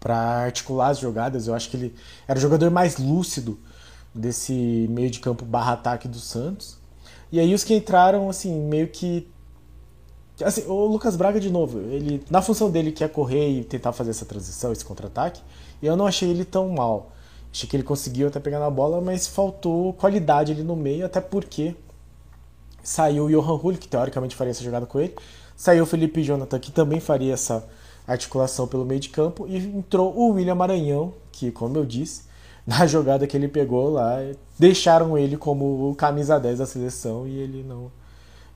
para 0.00 0.16
articular 0.16 0.88
as 0.88 0.98
jogadas. 0.98 1.46
Eu 1.46 1.54
acho 1.54 1.70
que 1.70 1.76
ele 1.76 1.94
era 2.26 2.38
o 2.38 2.42
jogador 2.42 2.70
mais 2.70 2.98
lúcido 2.98 3.58
desse 4.14 4.86
meio 4.90 5.10
de 5.10 5.20
campo 5.20 5.44
barra 5.44 5.72
ataque 5.72 6.08
do 6.08 6.18
Santos. 6.18 6.76
E 7.32 7.40
aí 7.40 7.54
os 7.54 7.64
que 7.64 7.74
entraram, 7.74 8.28
assim, 8.28 8.52
meio 8.52 8.88
que 8.88 9.28
Assim, 10.42 10.64
o 10.66 10.86
Lucas 10.86 11.14
Braga, 11.14 11.38
de 11.38 11.48
novo, 11.48 11.78
ele 11.78 12.22
na 12.28 12.42
função 12.42 12.70
dele 12.70 12.90
que 12.90 13.04
é 13.04 13.08
correr 13.08 13.50
e 13.50 13.64
tentar 13.64 13.92
fazer 13.92 14.10
essa 14.10 14.24
transição, 14.24 14.72
esse 14.72 14.84
contra-ataque, 14.84 15.40
eu 15.82 15.96
não 15.96 16.06
achei 16.06 16.28
ele 16.28 16.44
tão 16.44 16.68
mal. 16.70 17.12
Achei 17.52 17.68
que 17.68 17.76
ele 17.76 17.84
conseguiu 17.84 18.26
até 18.26 18.40
pegar 18.40 18.58
na 18.58 18.68
bola, 18.68 19.00
mas 19.00 19.28
faltou 19.28 19.92
qualidade 19.92 20.50
ali 20.50 20.64
no 20.64 20.74
meio, 20.74 21.06
até 21.06 21.20
porque 21.20 21.76
saiu 22.82 23.26
o 23.26 23.30
Johan 23.30 23.54
Hulk, 23.54 23.78
que 23.78 23.88
teoricamente 23.88 24.34
faria 24.34 24.50
essa 24.50 24.64
jogada 24.64 24.86
com 24.86 24.98
ele, 24.98 25.14
saiu 25.56 25.84
o 25.84 25.86
Felipe 25.86 26.22
Jonathan, 26.22 26.58
que 26.58 26.72
também 26.72 26.98
faria 26.98 27.32
essa 27.32 27.64
articulação 28.06 28.66
pelo 28.66 28.84
meio 28.84 29.00
de 29.00 29.10
campo, 29.10 29.46
e 29.48 29.56
entrou 29.56 30.12
o 30.16 30.32
William 30.32 30.56
Maranhão, 30.56 31.14
que, 31.30 31.52
como 31.52 31.78
eu 31.78 31.86
disse, 31.86 32.24
na 32.66 32.86
jogada 32.88 33.24
que 33.26 33.36
ele 33.36 33.46
pegou 33.46 33.88
lá, 33.88 34.16
deixaram 34.58 35.16
ele 35.16 35.36
como 35.36 35.90
o 35.90 35.94
camisa 35.94 36.40
10 36.40 36.58
da 36.58 36.66
seleção 36.66 37.26
e 37.26 37.38
ele 37.38 37.62
não 37.62 37.90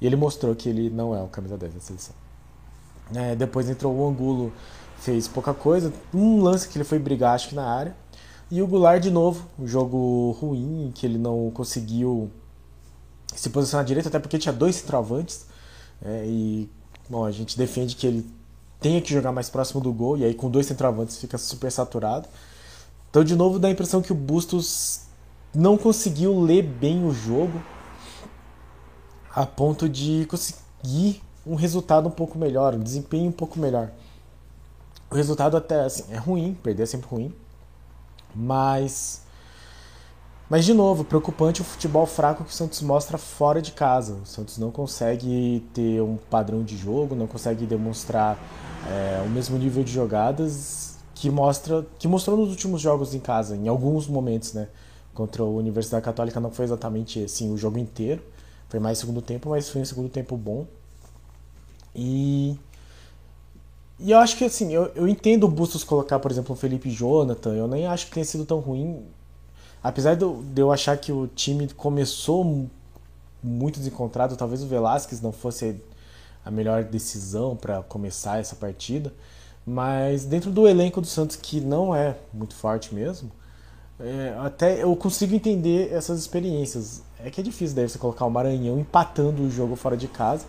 e 0.00 0.06
ele 0.06 0.16
mostrou 0.16 0.54
que 0.54 0.68
ele 0.68 0.90
não 0.90 1.14
é 1.14 1.22
o 1.22 1.28
camisa 1.28 1.56
10 1.56 1.74
da 1.74 1.80
seleção. 1.80 2.14
É, 3.14 3.34
depois 3.34 3.68
entrou 3.68 3.94
o 3.94 4.08
Angulo, 4.08 4.52
fez 4.98 5.26
pouca 5.26 5.54
coisa. 5.54 5.92
Um 6.12 6.42
lance 6.42 6.68
que 6.68 6.76
ele 6.76 6.84
foi 6.84 6.98
brigar, 6.98 7.34
acho 7.34 7.48
que 7.48 7.54
na 7.54 7.66
área. 7.66 7.96
E 8.50 8.62
o 8.62 8.66
Goulart 8.66 9.02
de 9.02 9.10
novo, 9.10 9.46
um 9.58 9.66
jogo 9.66 10.36
ruim, 10.40 10.92
que 10.94 11.04
ele 11.04 11.18
não 11.18 11.50
conseguiu 11.52 12.30
se 13.34 13.50
posicionar 13.50 13.84
direito, 13.84 14.08
até 14.08 14.18
porque 14.18 14.38
tinha 14.38 14.52
dois 14.52 14.76
centroavantes. 14.76 15.46
É, 16.02 16.24
e 16.26 16.70
bom, 17.08 17.24
a 17.24 17.30
gente 17.30 17.58
defende 17.58 17.96
que 17.96 18.06
ele 18.06 18.26
tenha 18.80 19.00
que 19.00 19.12
jogar 19.12 19.32
mais 19.32 19.50
próximo 19.50 19.80
do 19.80 19.92
gol, 19.92 20.16
e 20.16 20.24
aí 20.24 20.34
com 20.34 20.50
dois 20.50 20.66
centroavantes 20.66 21.18
fica 21.18 21.36
super 21.36 21.70
saturado. 21.70 22.28
Então, 23.10 23.24
de 23.24 23.34
novo, 23.34 23.58
dá 23.58 23.68
a 23.68 23.70
impressão 23.70 24.00
que 24.00 24.12
o 24.12 24.14
Bustos 24.14 25.02
não 25.54 25.76
conseguiu 25.76 26.38
ler 26.40 26.62
bem 26.62 27.04
o 27.04 27.12
jogo 27.12 27.60
a 29.34 29.46
ponto 29.46 29.88
de 29.88 30.26
conseguir 30.26 31.22
um 31.46 31.54
resultado 31.54 32.08
um 32.08 32.10
pouco 32.10 32.38
melhor, 32.38 32.74
um 32.74 32.80
desempenho 32.80 33.28
um 33.28 33.32
pouco 33.32 33.58
melhor. 33.58 33.90
O 35.10 35.14
resultado 35.14 35.56
até 35.56 35.80
assim, 35.80 36.04
é 36.10 36.16
ruim, 36.16 36.54
perder 36.62 36.82
é 36.82 36.86
sempre 36.86 37.08
ruim, 37.08 37.34
mas 38.34 39.22
mas 40.50 40.64
de 40.64 40.72
novo, 40.72 41.04
preocupante 41.04 41.60
o 41.60 41.64
futebol 41.64 42.06
fraco 42.06 42.42
que 42.42 42.50
o 42.50 42.54
Santos 42.54 42.80
mostra 42.80 43.18
fora 43.18 43.60
de 43.60 43.72
casa. 43.72 44.14
O 44.14 44.24
Santos 44.24 44.56
não 44.56 44.70
consegue 44.70 45.62
ter 45.74 46.00
um 46.00 46.16
padrão 46.16 46.62
de 46.62 46.74
jogo, 46.74 47.14
não 47.14 47.26
consegue 47.26 47.66
demonstrar 47.66 48.38
é, 48.88 49.22
o 49.26 49.28
mesmo 49.28 49.58
nível 49.58 49.84
de 49.84 49.92
jogadas 49.92 50.96
que 51.14 51.28
mostra 51.30 51.84
que 51.98 52.08
mostrou 52.08 52.36
nos 52.36 52.48
últimos 52.48 52.80
jogos 52.80 53.12
em 53.12 53.18
casa, 53.18 53.56
em 53.56 53.68
alguns 53.68 54.06
momentos, 54.06 54.54
né? 54.54 54.68
Contra 55.12 55.42
a 55.42 55.46
Universidade 55.46 56.04
Católica 56.04 56.40
não 56.40 56.50
foi 56.50 56.64
exatamente 56.64 57.24
assim 57.24 57.52
o 57.52 57.58
jogo 57.58 57.78
inteiro, 57.78 58.22
Foi 58.68 58.78
mais 58.78 58.98
segundo 58.98 59.22
tempo, 59.22 59.48
mas 59.50 59.68
foi 59.68 59.80
um 59.80 59.84
segundo 59.84 60.08
tempo 60.08 60.36
bom. 60.36 60.66
E. 61.94 62.56
E 63.98 64.12
eu 64.12 64.18
acho 64.18 64.36
que 64.36 64.44
assim, 64.44 64.72
eu, 64.72 64.92
eu 64.94 65.08
entendo 65.08 65.44
o 65.44 65.48
Bustos 65.48 65.82
colocar, 65.82 66.20
por 66.20 66.30
exemplo, 66.30 66.54
o 66.54 66.58
Felipe 66.58 66.88
Jonathan. 66.88 67.54
Eu 67.54 67.66
nem 67.66 67.86
acho 67.86 68.06
que 68.06 68.12
tenha 68.12 68.24
sido 68.24 68.44
tão 68.44 68.60
ruim. 68.60 69.04
Apesar 69.82 70.14
de 70.14 70.22
eu, 70.22 70.42
de 70.42 70.62
eu 70.62 70.70
achar 70.70 70.96
que 70.96 71.10
o 71.10 71.26
time 71.26 71.68
começou 71.68 72.68
muito 73.42 73.78
desencontrado, 73.78 74.36
talvez 74.36 74.62
o 74.62 74.66
Velasquez 74.66 75.20
não 75.20 75.32
fosse 75.32 75.80
a 76.44 76.50
melhor 76.50 76.84
decisão 76.84 77.56
para 77.56 77.82
começar 77.82 78.38
essa 78.38 78.54
partida. 78.54 79.12
Mas 79.66 80.24
dentro 80.24 80.50
do 80.50 80.66
elenco 80.66 81.00
do 81.00 81.06
Santos, 81.06 81.36
que 81.36 81.60
não 81.60 81.94
é 81.94 82.16
muito 82.32 82.54
forte 82.54 82.94
mesmo, 82.94 83.30
é, 84.00 84.34
até 84.38 84.82
eu 84.82 84.94
consigo 84.96 85.34
entender 85.34 85.92
essas 85.92 86.20
experiências. 86.20 87.02
É 87.20 87.30
que 87.30 87.40
é 87.40 87.44
difícil 87.44 87.74
daí 87.74 87.88
você 87.88 87.98
colocar 87.98 88.24
o 88.24 88.30
Maranhão 88.30 88.78
empatando 88.78 89.42
o 89.42 89.50
jogo 89.50 89.74
fora 89.74 89.96
de 89.96 90.06
casa, 90.06 90.46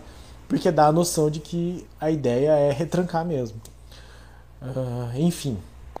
porque 0.48 0.70
dá 0.70 0.86
a 0.86 0.92
noção 0.92 1.30
de 1.30 1.40
que 1.40 1.86
a 2.00 2.10
ideia 2.10 2.52
é 2.52 2.70
retrancar 2.70 3.24
mesmo. 3.24 3.60
Uh, 4.62 5.18
enfim, 5.18 5.58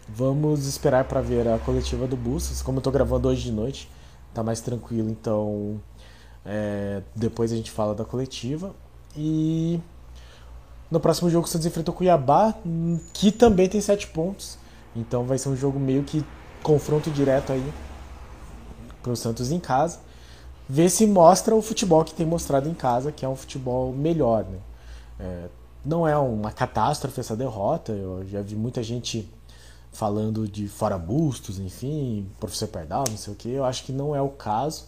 vamos 0.08 0.66
esperar 0.66 1.04
para 1.04 1.20
ver 1.20 1.48
a 1.48 1.58
coletiva 1.58 2.06
do 2.06 2.16
Bustos. 2.16 2.62
Como 2.62 2.76
eu 2.76 2.80
estou 2.80 2.92
gravando 2.92 3.28
hoje 3.28 3.42
de 3.42 3.52
noite, 3.52 3.90
tá 4.32 4.42
mais 4.42 4.60
tranquilo, 4.60 5.08
então 5.08 5.80
é, 6.44 7.02
depois 7.14 7.52
a 7.52 7.56
gente 7.56 7.70
fala 7.70 7.94
da 7.94 8.04
coletiva. 8.04 8.74
E 9.16 9.80
no 10.90 11.00
próximo 11.00 11.30
jogo 11.30 11.46
o 11.46 11.48
Santos 11.48 11.66
enfrenta 11.66 11.90
o 11.90 11.94
Cuiabá, 11.94 12.54
que 13.12 13.32
também 13.32 13.68
tem 13.68 13.80
7 13.80 14.08
pontos. 14.08 14.58
Então 14.94 15.24
vai 15.24 15.38
ser 15.38 15.48
um 15.48 15.56
jogo 15.56 15.78
meio 15.78 16.02
que 16.02 16.24
confronto 16.62 17.10
direto 17.10 17.52
aí 17.52 17.72
para 19.02 19.12
o 19.12 19.16
Santos 19.16 19.50
em 19.50 19.58
casa. 19.58 19.98
Ver 20.72 20.88
se 20.88 21.04
mostra 21.04 21.52
o 21.52 21.60
futebol 21.60 22.04
que 22.04 22.14
tem 22.14 22.24
mostrado 22.24 22.68
em 22.68 22.74
casa, 22.74 23.10
que 23.10 23.24
é 23.24 23.28
um 23.28 23.34
futebol 23.34 23.92
melhor. 23.92 24.44
Né? 24.44 24.58
É, 25.18 25.48
não 25.84 26.06
é 26.06 26.16
uma 26.16 26.52
catástrofe 26.52 27.18
essa 27.18 27.34
derrota. 27.34 27.90
Eu 27.90 28.24
já 28.28 28.40
vi 28.40 28.54
muita 28.54 28.80
gente 28.80 29.28
falando 29.90 30.46
de 30.46 30.68
fora 30.68 30.96
bustos, 30.96 31.58
enfim, 31.58 32.24
professor 32.38 32.68
Perdal, 32.68 33.02
não 33.10 33.16
sei 33.16 33.32
o 33.32 33.36
que. 33.36 33.50
Eu 33.50 33.64
acho 33.64 33.82
que 33.82 33.90
não 33.90 34.14
é 34.14 34.22
o 34.22 34.28
caso. 34.28 34.84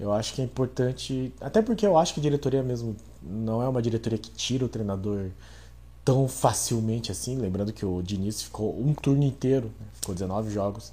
Eu 0.00 0.14
acho 0.14 0.32
que 0.32 0.40
é 0.40 0.44
importante, 0.46 1.30
até 1.42 1.60
porque 1.60 1.86
eu 1.86 1.98
acho 1.98 2.14
que 2.14 2.20
a 2.20 2.22
diretoria 2.22 2.62
mesmo 2.62 2.96
não 3.22 3.62
é 3.62 3.68
uma 3.68 3.82
diretoria 3.82 4.18
que 4.18 4.30
tira 4.30 4.64
o 4.64 4.68
treinador 4.68 5.26
tão 6.06 6.26
facilmente 6.26 7.12
assim. 7.12 7.36
Lembrando 7.36 7.70
que 7.70 7.84
o 7.84 8.00
Diniz 8.00 8.44
ficou 8.44 8.80
um 8.80 8.94
turno 8.94 9.24
inteiro, 9.24 9.66
né? 9.78 9.86
ficou 9.92 10.14
19 10.14 10.50
jogos 10.50 10.90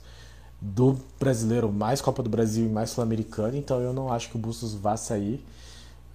do 0.74 0.98
brasileiro, 1.20 1.72
mais 1.72 2.02
Copa 2.02 2.24
do 2.24 2.30
Brasil 2.30 2.66
e 2.66 2.70
mais 2.70 2.90
Sul-Americano, 2.90 3.56
então 3.56 3.80
eu 3.82 3.94
não 3.94 4.12
acho 4.12 4.30
que 4.30 4.36
o 4.36 4.40
Bustos 4.40 4.74
vá 4.74 4.98
sair 4.98 5.46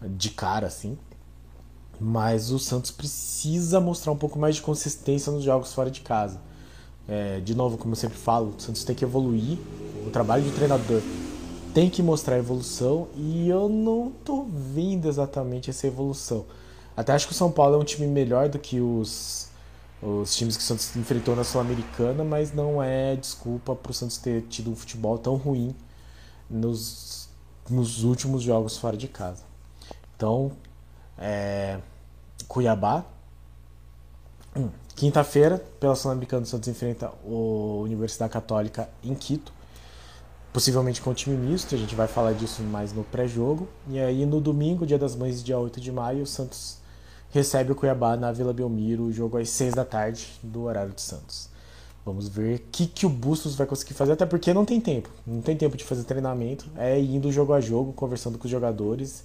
de 0.02 0.30
cara 0.30 0.66
assim. 0.66 0.98
Mas 2.00 2.50
o 2.50 2.58
Santos 2.58 2.90
precisa 2.90 3.78
mostrar 3.78 4.10
um 4.10 4.16
pouco 4.16 4.38
mais 4.38 4.56
de 4.56 4.62
consistência 4.62 5.30
nos 5.30 5.44
jogos 5.44 5.72
fora 5.72 5.90
de 5.90 6.00
casa. 6.00 6.40
É, 7.06 7.40
de 7.40 7.54
novo, 7.54 7.76
como 7.76 7.92
eu 7.92 7.96
sempre 7.96 8.16
falo, 8.16 8.54
o 8.56 8.60
Santos 8.60 8.82
tem 8.82 8.96
que 8.96 9.04
evoluir. 9.04 9.58
O 10.06 10.10
trabalho 10.10 10.42
de 10.42 10.50
treinador 10.50 11.00
tem 11.74 11.90
que 11.90 12.02
mostrar 12.02 12.38
evolução 12.38 13.06
e 13.14 13.48
eu 13.48 13.68
não 13.68 14.10
tô 14.24 14.44
vendo 14.44 15.08
exatamente 15.08 15.70
essa 15.70 15.86
evolução. 15.86 16.46
Até 16.96 17.12
acho 17.12 17.26
que 17.26 17.32
o 17.32 17.36
São 17.36 17.52
Paulo 17.52 17.76
é 17.76 17.78
um 17.78 17.84
time 17.84 18.06
melhor 18.06 18.48
do 18.48 18.58
que 18.58 18.80
os, 18.80 19.49
os 20.02 20.34
times 20.34 20.56
que 20.56 20.62
o 20.62 20.66
Santos 20.66 20.94
enfrentou 20.96 21.36
na 21.36 21.44
Sul-Americana, 21.44 22.24
mas 22.24 22.52
não 22.52 22.82
é 22.82 23.16
desculpa 23.16 23.74
para 23.74 23.90
o 23.90 23.94
Santos 23.94 24.16
ter 24.16 24.42
tido 24.42 24.70
um 24.70 24.76
futebol 24.76 25.18
tão 25.18 25.36
ruim 25.36 25.74
nos, 26.48 27.28
nos 27.68 28.02
últimos 28.02 28.42
jogos 28.42 28.78
fora 28.78 28.96
de 28.96 29.08
casa. 29.08 29.42
Então, 30.16 30.52
é, 31.18 31.78
Cuiabá. 32.48 33.04
Hum, 34.56 34.68
Quinta-feira, 34.96 35.58
pela 35.78 35.94
Sul-Americana, 35.94 36.42
o 36.42 36.46
Santos 36.46 36.68
enfrenta 36.68 37.10
o 37.24 37.80
Universidade 37.84 38.32
Católica 38.32 38.88
em 39.02 39.14
Quito 39.14 39.52
possivelmente 40.52 41.00
com 41.00 41.14
time 41.14 41.36
misto, 41.36 41.74
a 41.74 41.78
gente 41.78 41.94
vai 41.94 42.08
falar 42.08 42.32
disso 42.32 42.62
mais 42.62 42.92
no 42.92 43.04
pré-jogo. 43.04 43.68
E 43.88 43.98
aí 43.98 44.26
no 44.26 44.40
domingo, 44.40 44.86
dia 44.86 44.98
das 44.98 45.14
mães, 45.14 45.42
dia 45.42 45.58
8 45.58 45.80
de 45.80 45.92
maio, 45.92 46.22
o 46.22 46.26
Santos 46.26 46.78
recebe 47.30 47.72
o 47.72 47.74
Cuiabá 47.74 48.16
na 48.16 48.32
Vila 48.32 48.52
Belmiro, 48.52 49.12
jogo 49.12 49.38
às 49.38 49.50
6 49.50 49.74
da 49.74 49.84
tarde, 49.84 50.26
do 50.42 50.62
horário 50.62 50.92
de 50.92 51.00
Santos. 51.00 51.48
Vamos 52.04 52.28
ver 52.28 52.56
o 52.56 52.62
que, 52.72 52.86
que 52.86 53.06
o 53.06 53.08
Bustos 53.08 53.54
vai 53.54 53.66
conseguir 53.66 53.94
fazer, 53.94 54.12
até 54.12 54.26
porque 54.26 54.52
não 54.54 54.64
tem 54.64 54.80
tempo. 54.80 55.08
Não 55.26 55.40
tem 55.40 55.56
tempo 55.56 55.76
de 55.76 55.84
fazer 55.84 56.04
treinamento, 56.04 56.66
é 56.76 56.98
indo 56.98 57.30
jogo 57.30 57.52
a 57.52 57.60
jogo, 57.60 57.92
conversando 57.92 58.38
com 58.38 58.46
os 58.46 58.50
jogadores. 58.50 59.22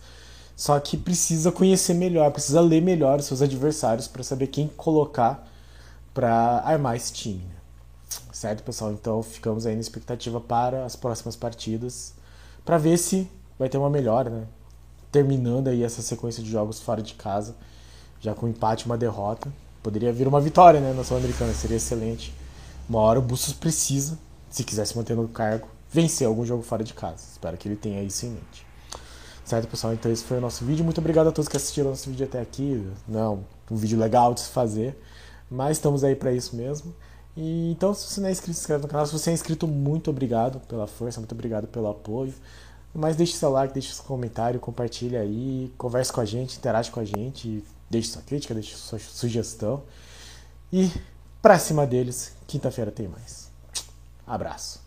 Só 0.56 0.80
que 0.80 0.96
precisa 0.98 1.52
conhecer 1.52 1.94
melhor, 1.94 2.32
precisa 2.32 2.62
ler 2.62 2.82
melhor 2.82 3.20
os 3.20 3.26
seus 3.26 3.42
adversários 3.42 4.08
para 4.08 4.24
saber 4.24 4.48
quem 4.48 4.68
colocar 4.68 5.48
para 6.14 6.62
armar 6.66 6.96
esse 6.96 7.12
time. 7.12 7.44
Certo, 8.32 8.64
pessoal? 8.64 8.92
Então 8.92 9.24
ficamos 9.24 9.66
aí 9.66 9.74
na 9.74 9.82
expectativa 9.82 10.40
para 10.40 10.86
as 10.86 10.96
próximas 10.96 11.36
partidas, 11.36 12.14
para 12.64 12.78
ver 12.78 12.98
se 12.98 13.30
vai 13.58 13.68
ter 13.68 13.78
uma 13.78 13.90
melhora, 13.90 14.30
né? 14.30 14.44
Terminando 15.12 15.70
aí 15.70 15.84
essa 15.84 16.02
sequência 16.02 16.44
de 16.44 16.50
jogos 16.50 16.80
fora 16.80 17.02
de 17.02 17.14
casa, 17.16 17.56
já 18.26 18.34
com 18.34 18.46
um 18.46 18.50
empate 18.50 18.86
uma 18.86 18.98
derrota. 18.98 19.52
Poderia 19.82 20.12
vir 20.12 20.28
uma 20.28 20.42
vitória, 20.42 20.80
né, 20.80 20.94
na 20.94 21.04
Sul-Americana, 21.04 21.54
seria 21.54 21.78
excelente. 21.78 22.34
Uma 22.90 23.00
hora 23.00 23.20
o 23.20 23.22
Bustos 23.22 23.54
precisa, 23.54 24.18
se 24.50 24.64
quiser 24.64 24.86
se 24.86 24.98
manter 24.98 25.16
no 25.16 25.28
cargo, 25.28 25.68
vencer 25.92 26.28
algum 26.28 26.46
jogo 26.46 26.64
fora 26.64 26.84
de 26.84 26.94
casa. 26.94 27.24
Espero 27.32 27.56
que 27.56 27.68
ele 27.68 27.76
tenha 27.76 28.02
isso 28.02 28.26
em 28.26 28.30
mente. 28.30 28.66
Certo, 29.46 29.68
pessoal? 29.68 29.94
Então 29.94 30.12
esse 30.12 30.24
foi 30.24 30.40
o 30.40 30.42
nosso 30.42 30.66
vídeo. 30.66 30.84
Muito 30.84 30.98
obrigado 30.98 31.28
a 31.28 31.32
todos 31.32 31.48
que 31.48 31.56
assistiram 31.56 31.92
nosso 31.92 32.10
vídeo 32.10 32.26
até 32.26 32.42
aqui. 32.42 32.84
Não, 33.08 33.46
um 33.70 33.76
vídeo 33.76 33.98
legal 33.98 34.34
de 34.34 34.42
se 34.42 34.50
fazer, 34.50 35.00
mas 35.50 35.78
estamos 35.78 36.04
aí 36.04 36.16
para 36.16 36.32
isso 36.32 36.56
mesmo. 36.56 36.94
E, 37.38 37.72
então, 37.72 37.94
se 37.94 38.08
você 38.08 38.22
não 38.22 38.30
é 38.30 38.32
inscrito, 38.32 38.56
se 38.56 38.62
inscreve 38.62 38.84
no 38.84 38.88
canal. 38.88 39.06
Se 39.06 39.14
você 39.14 39.30
é 39.30 39.34
inscrito, 39.34 39.68
muito 39.68 40.10
obrigado 40.10 40.60
pela 40.62 40.88
força, 40.88 41.20
muito 41.20 41.34
obrigado 41.34 41.68
pelo 41.68 41.88
apoio. 41.88 42.34
Mas 42.94 43.16
deixe 43.16 43.36
seu 43.36 43.50
like, 43.52 43.74
deixe 43.74 43.94
seu 43.94 44.06
comentário, 44.06 44.60
compartilhe 44.60 45.18
aí, 45.18 45.72
converse 45.78 46.14
com 46.14 46.22
a 46.22 46.26
gente, 46.26 46.58
interage 46.58 46.90
com 46.90 47.02
a 47.02 47.06
gente, 47.06 47.62
deixe 47.90 48.10
sua 48.10 48.22
crítica, 48.22 48.54
deixe 48.54 48.76
sua 48.76 49.00
sugestão. 49.00 49.84
E 50.72 50.92
pra 51.42 51.60
cima 51.60 51.86
deles, 51.88 52.34
quinta-feira 52.48 52.92
tem 52.92 53.08
mais. 53.08 53.50
Abraço. 54.26 54.85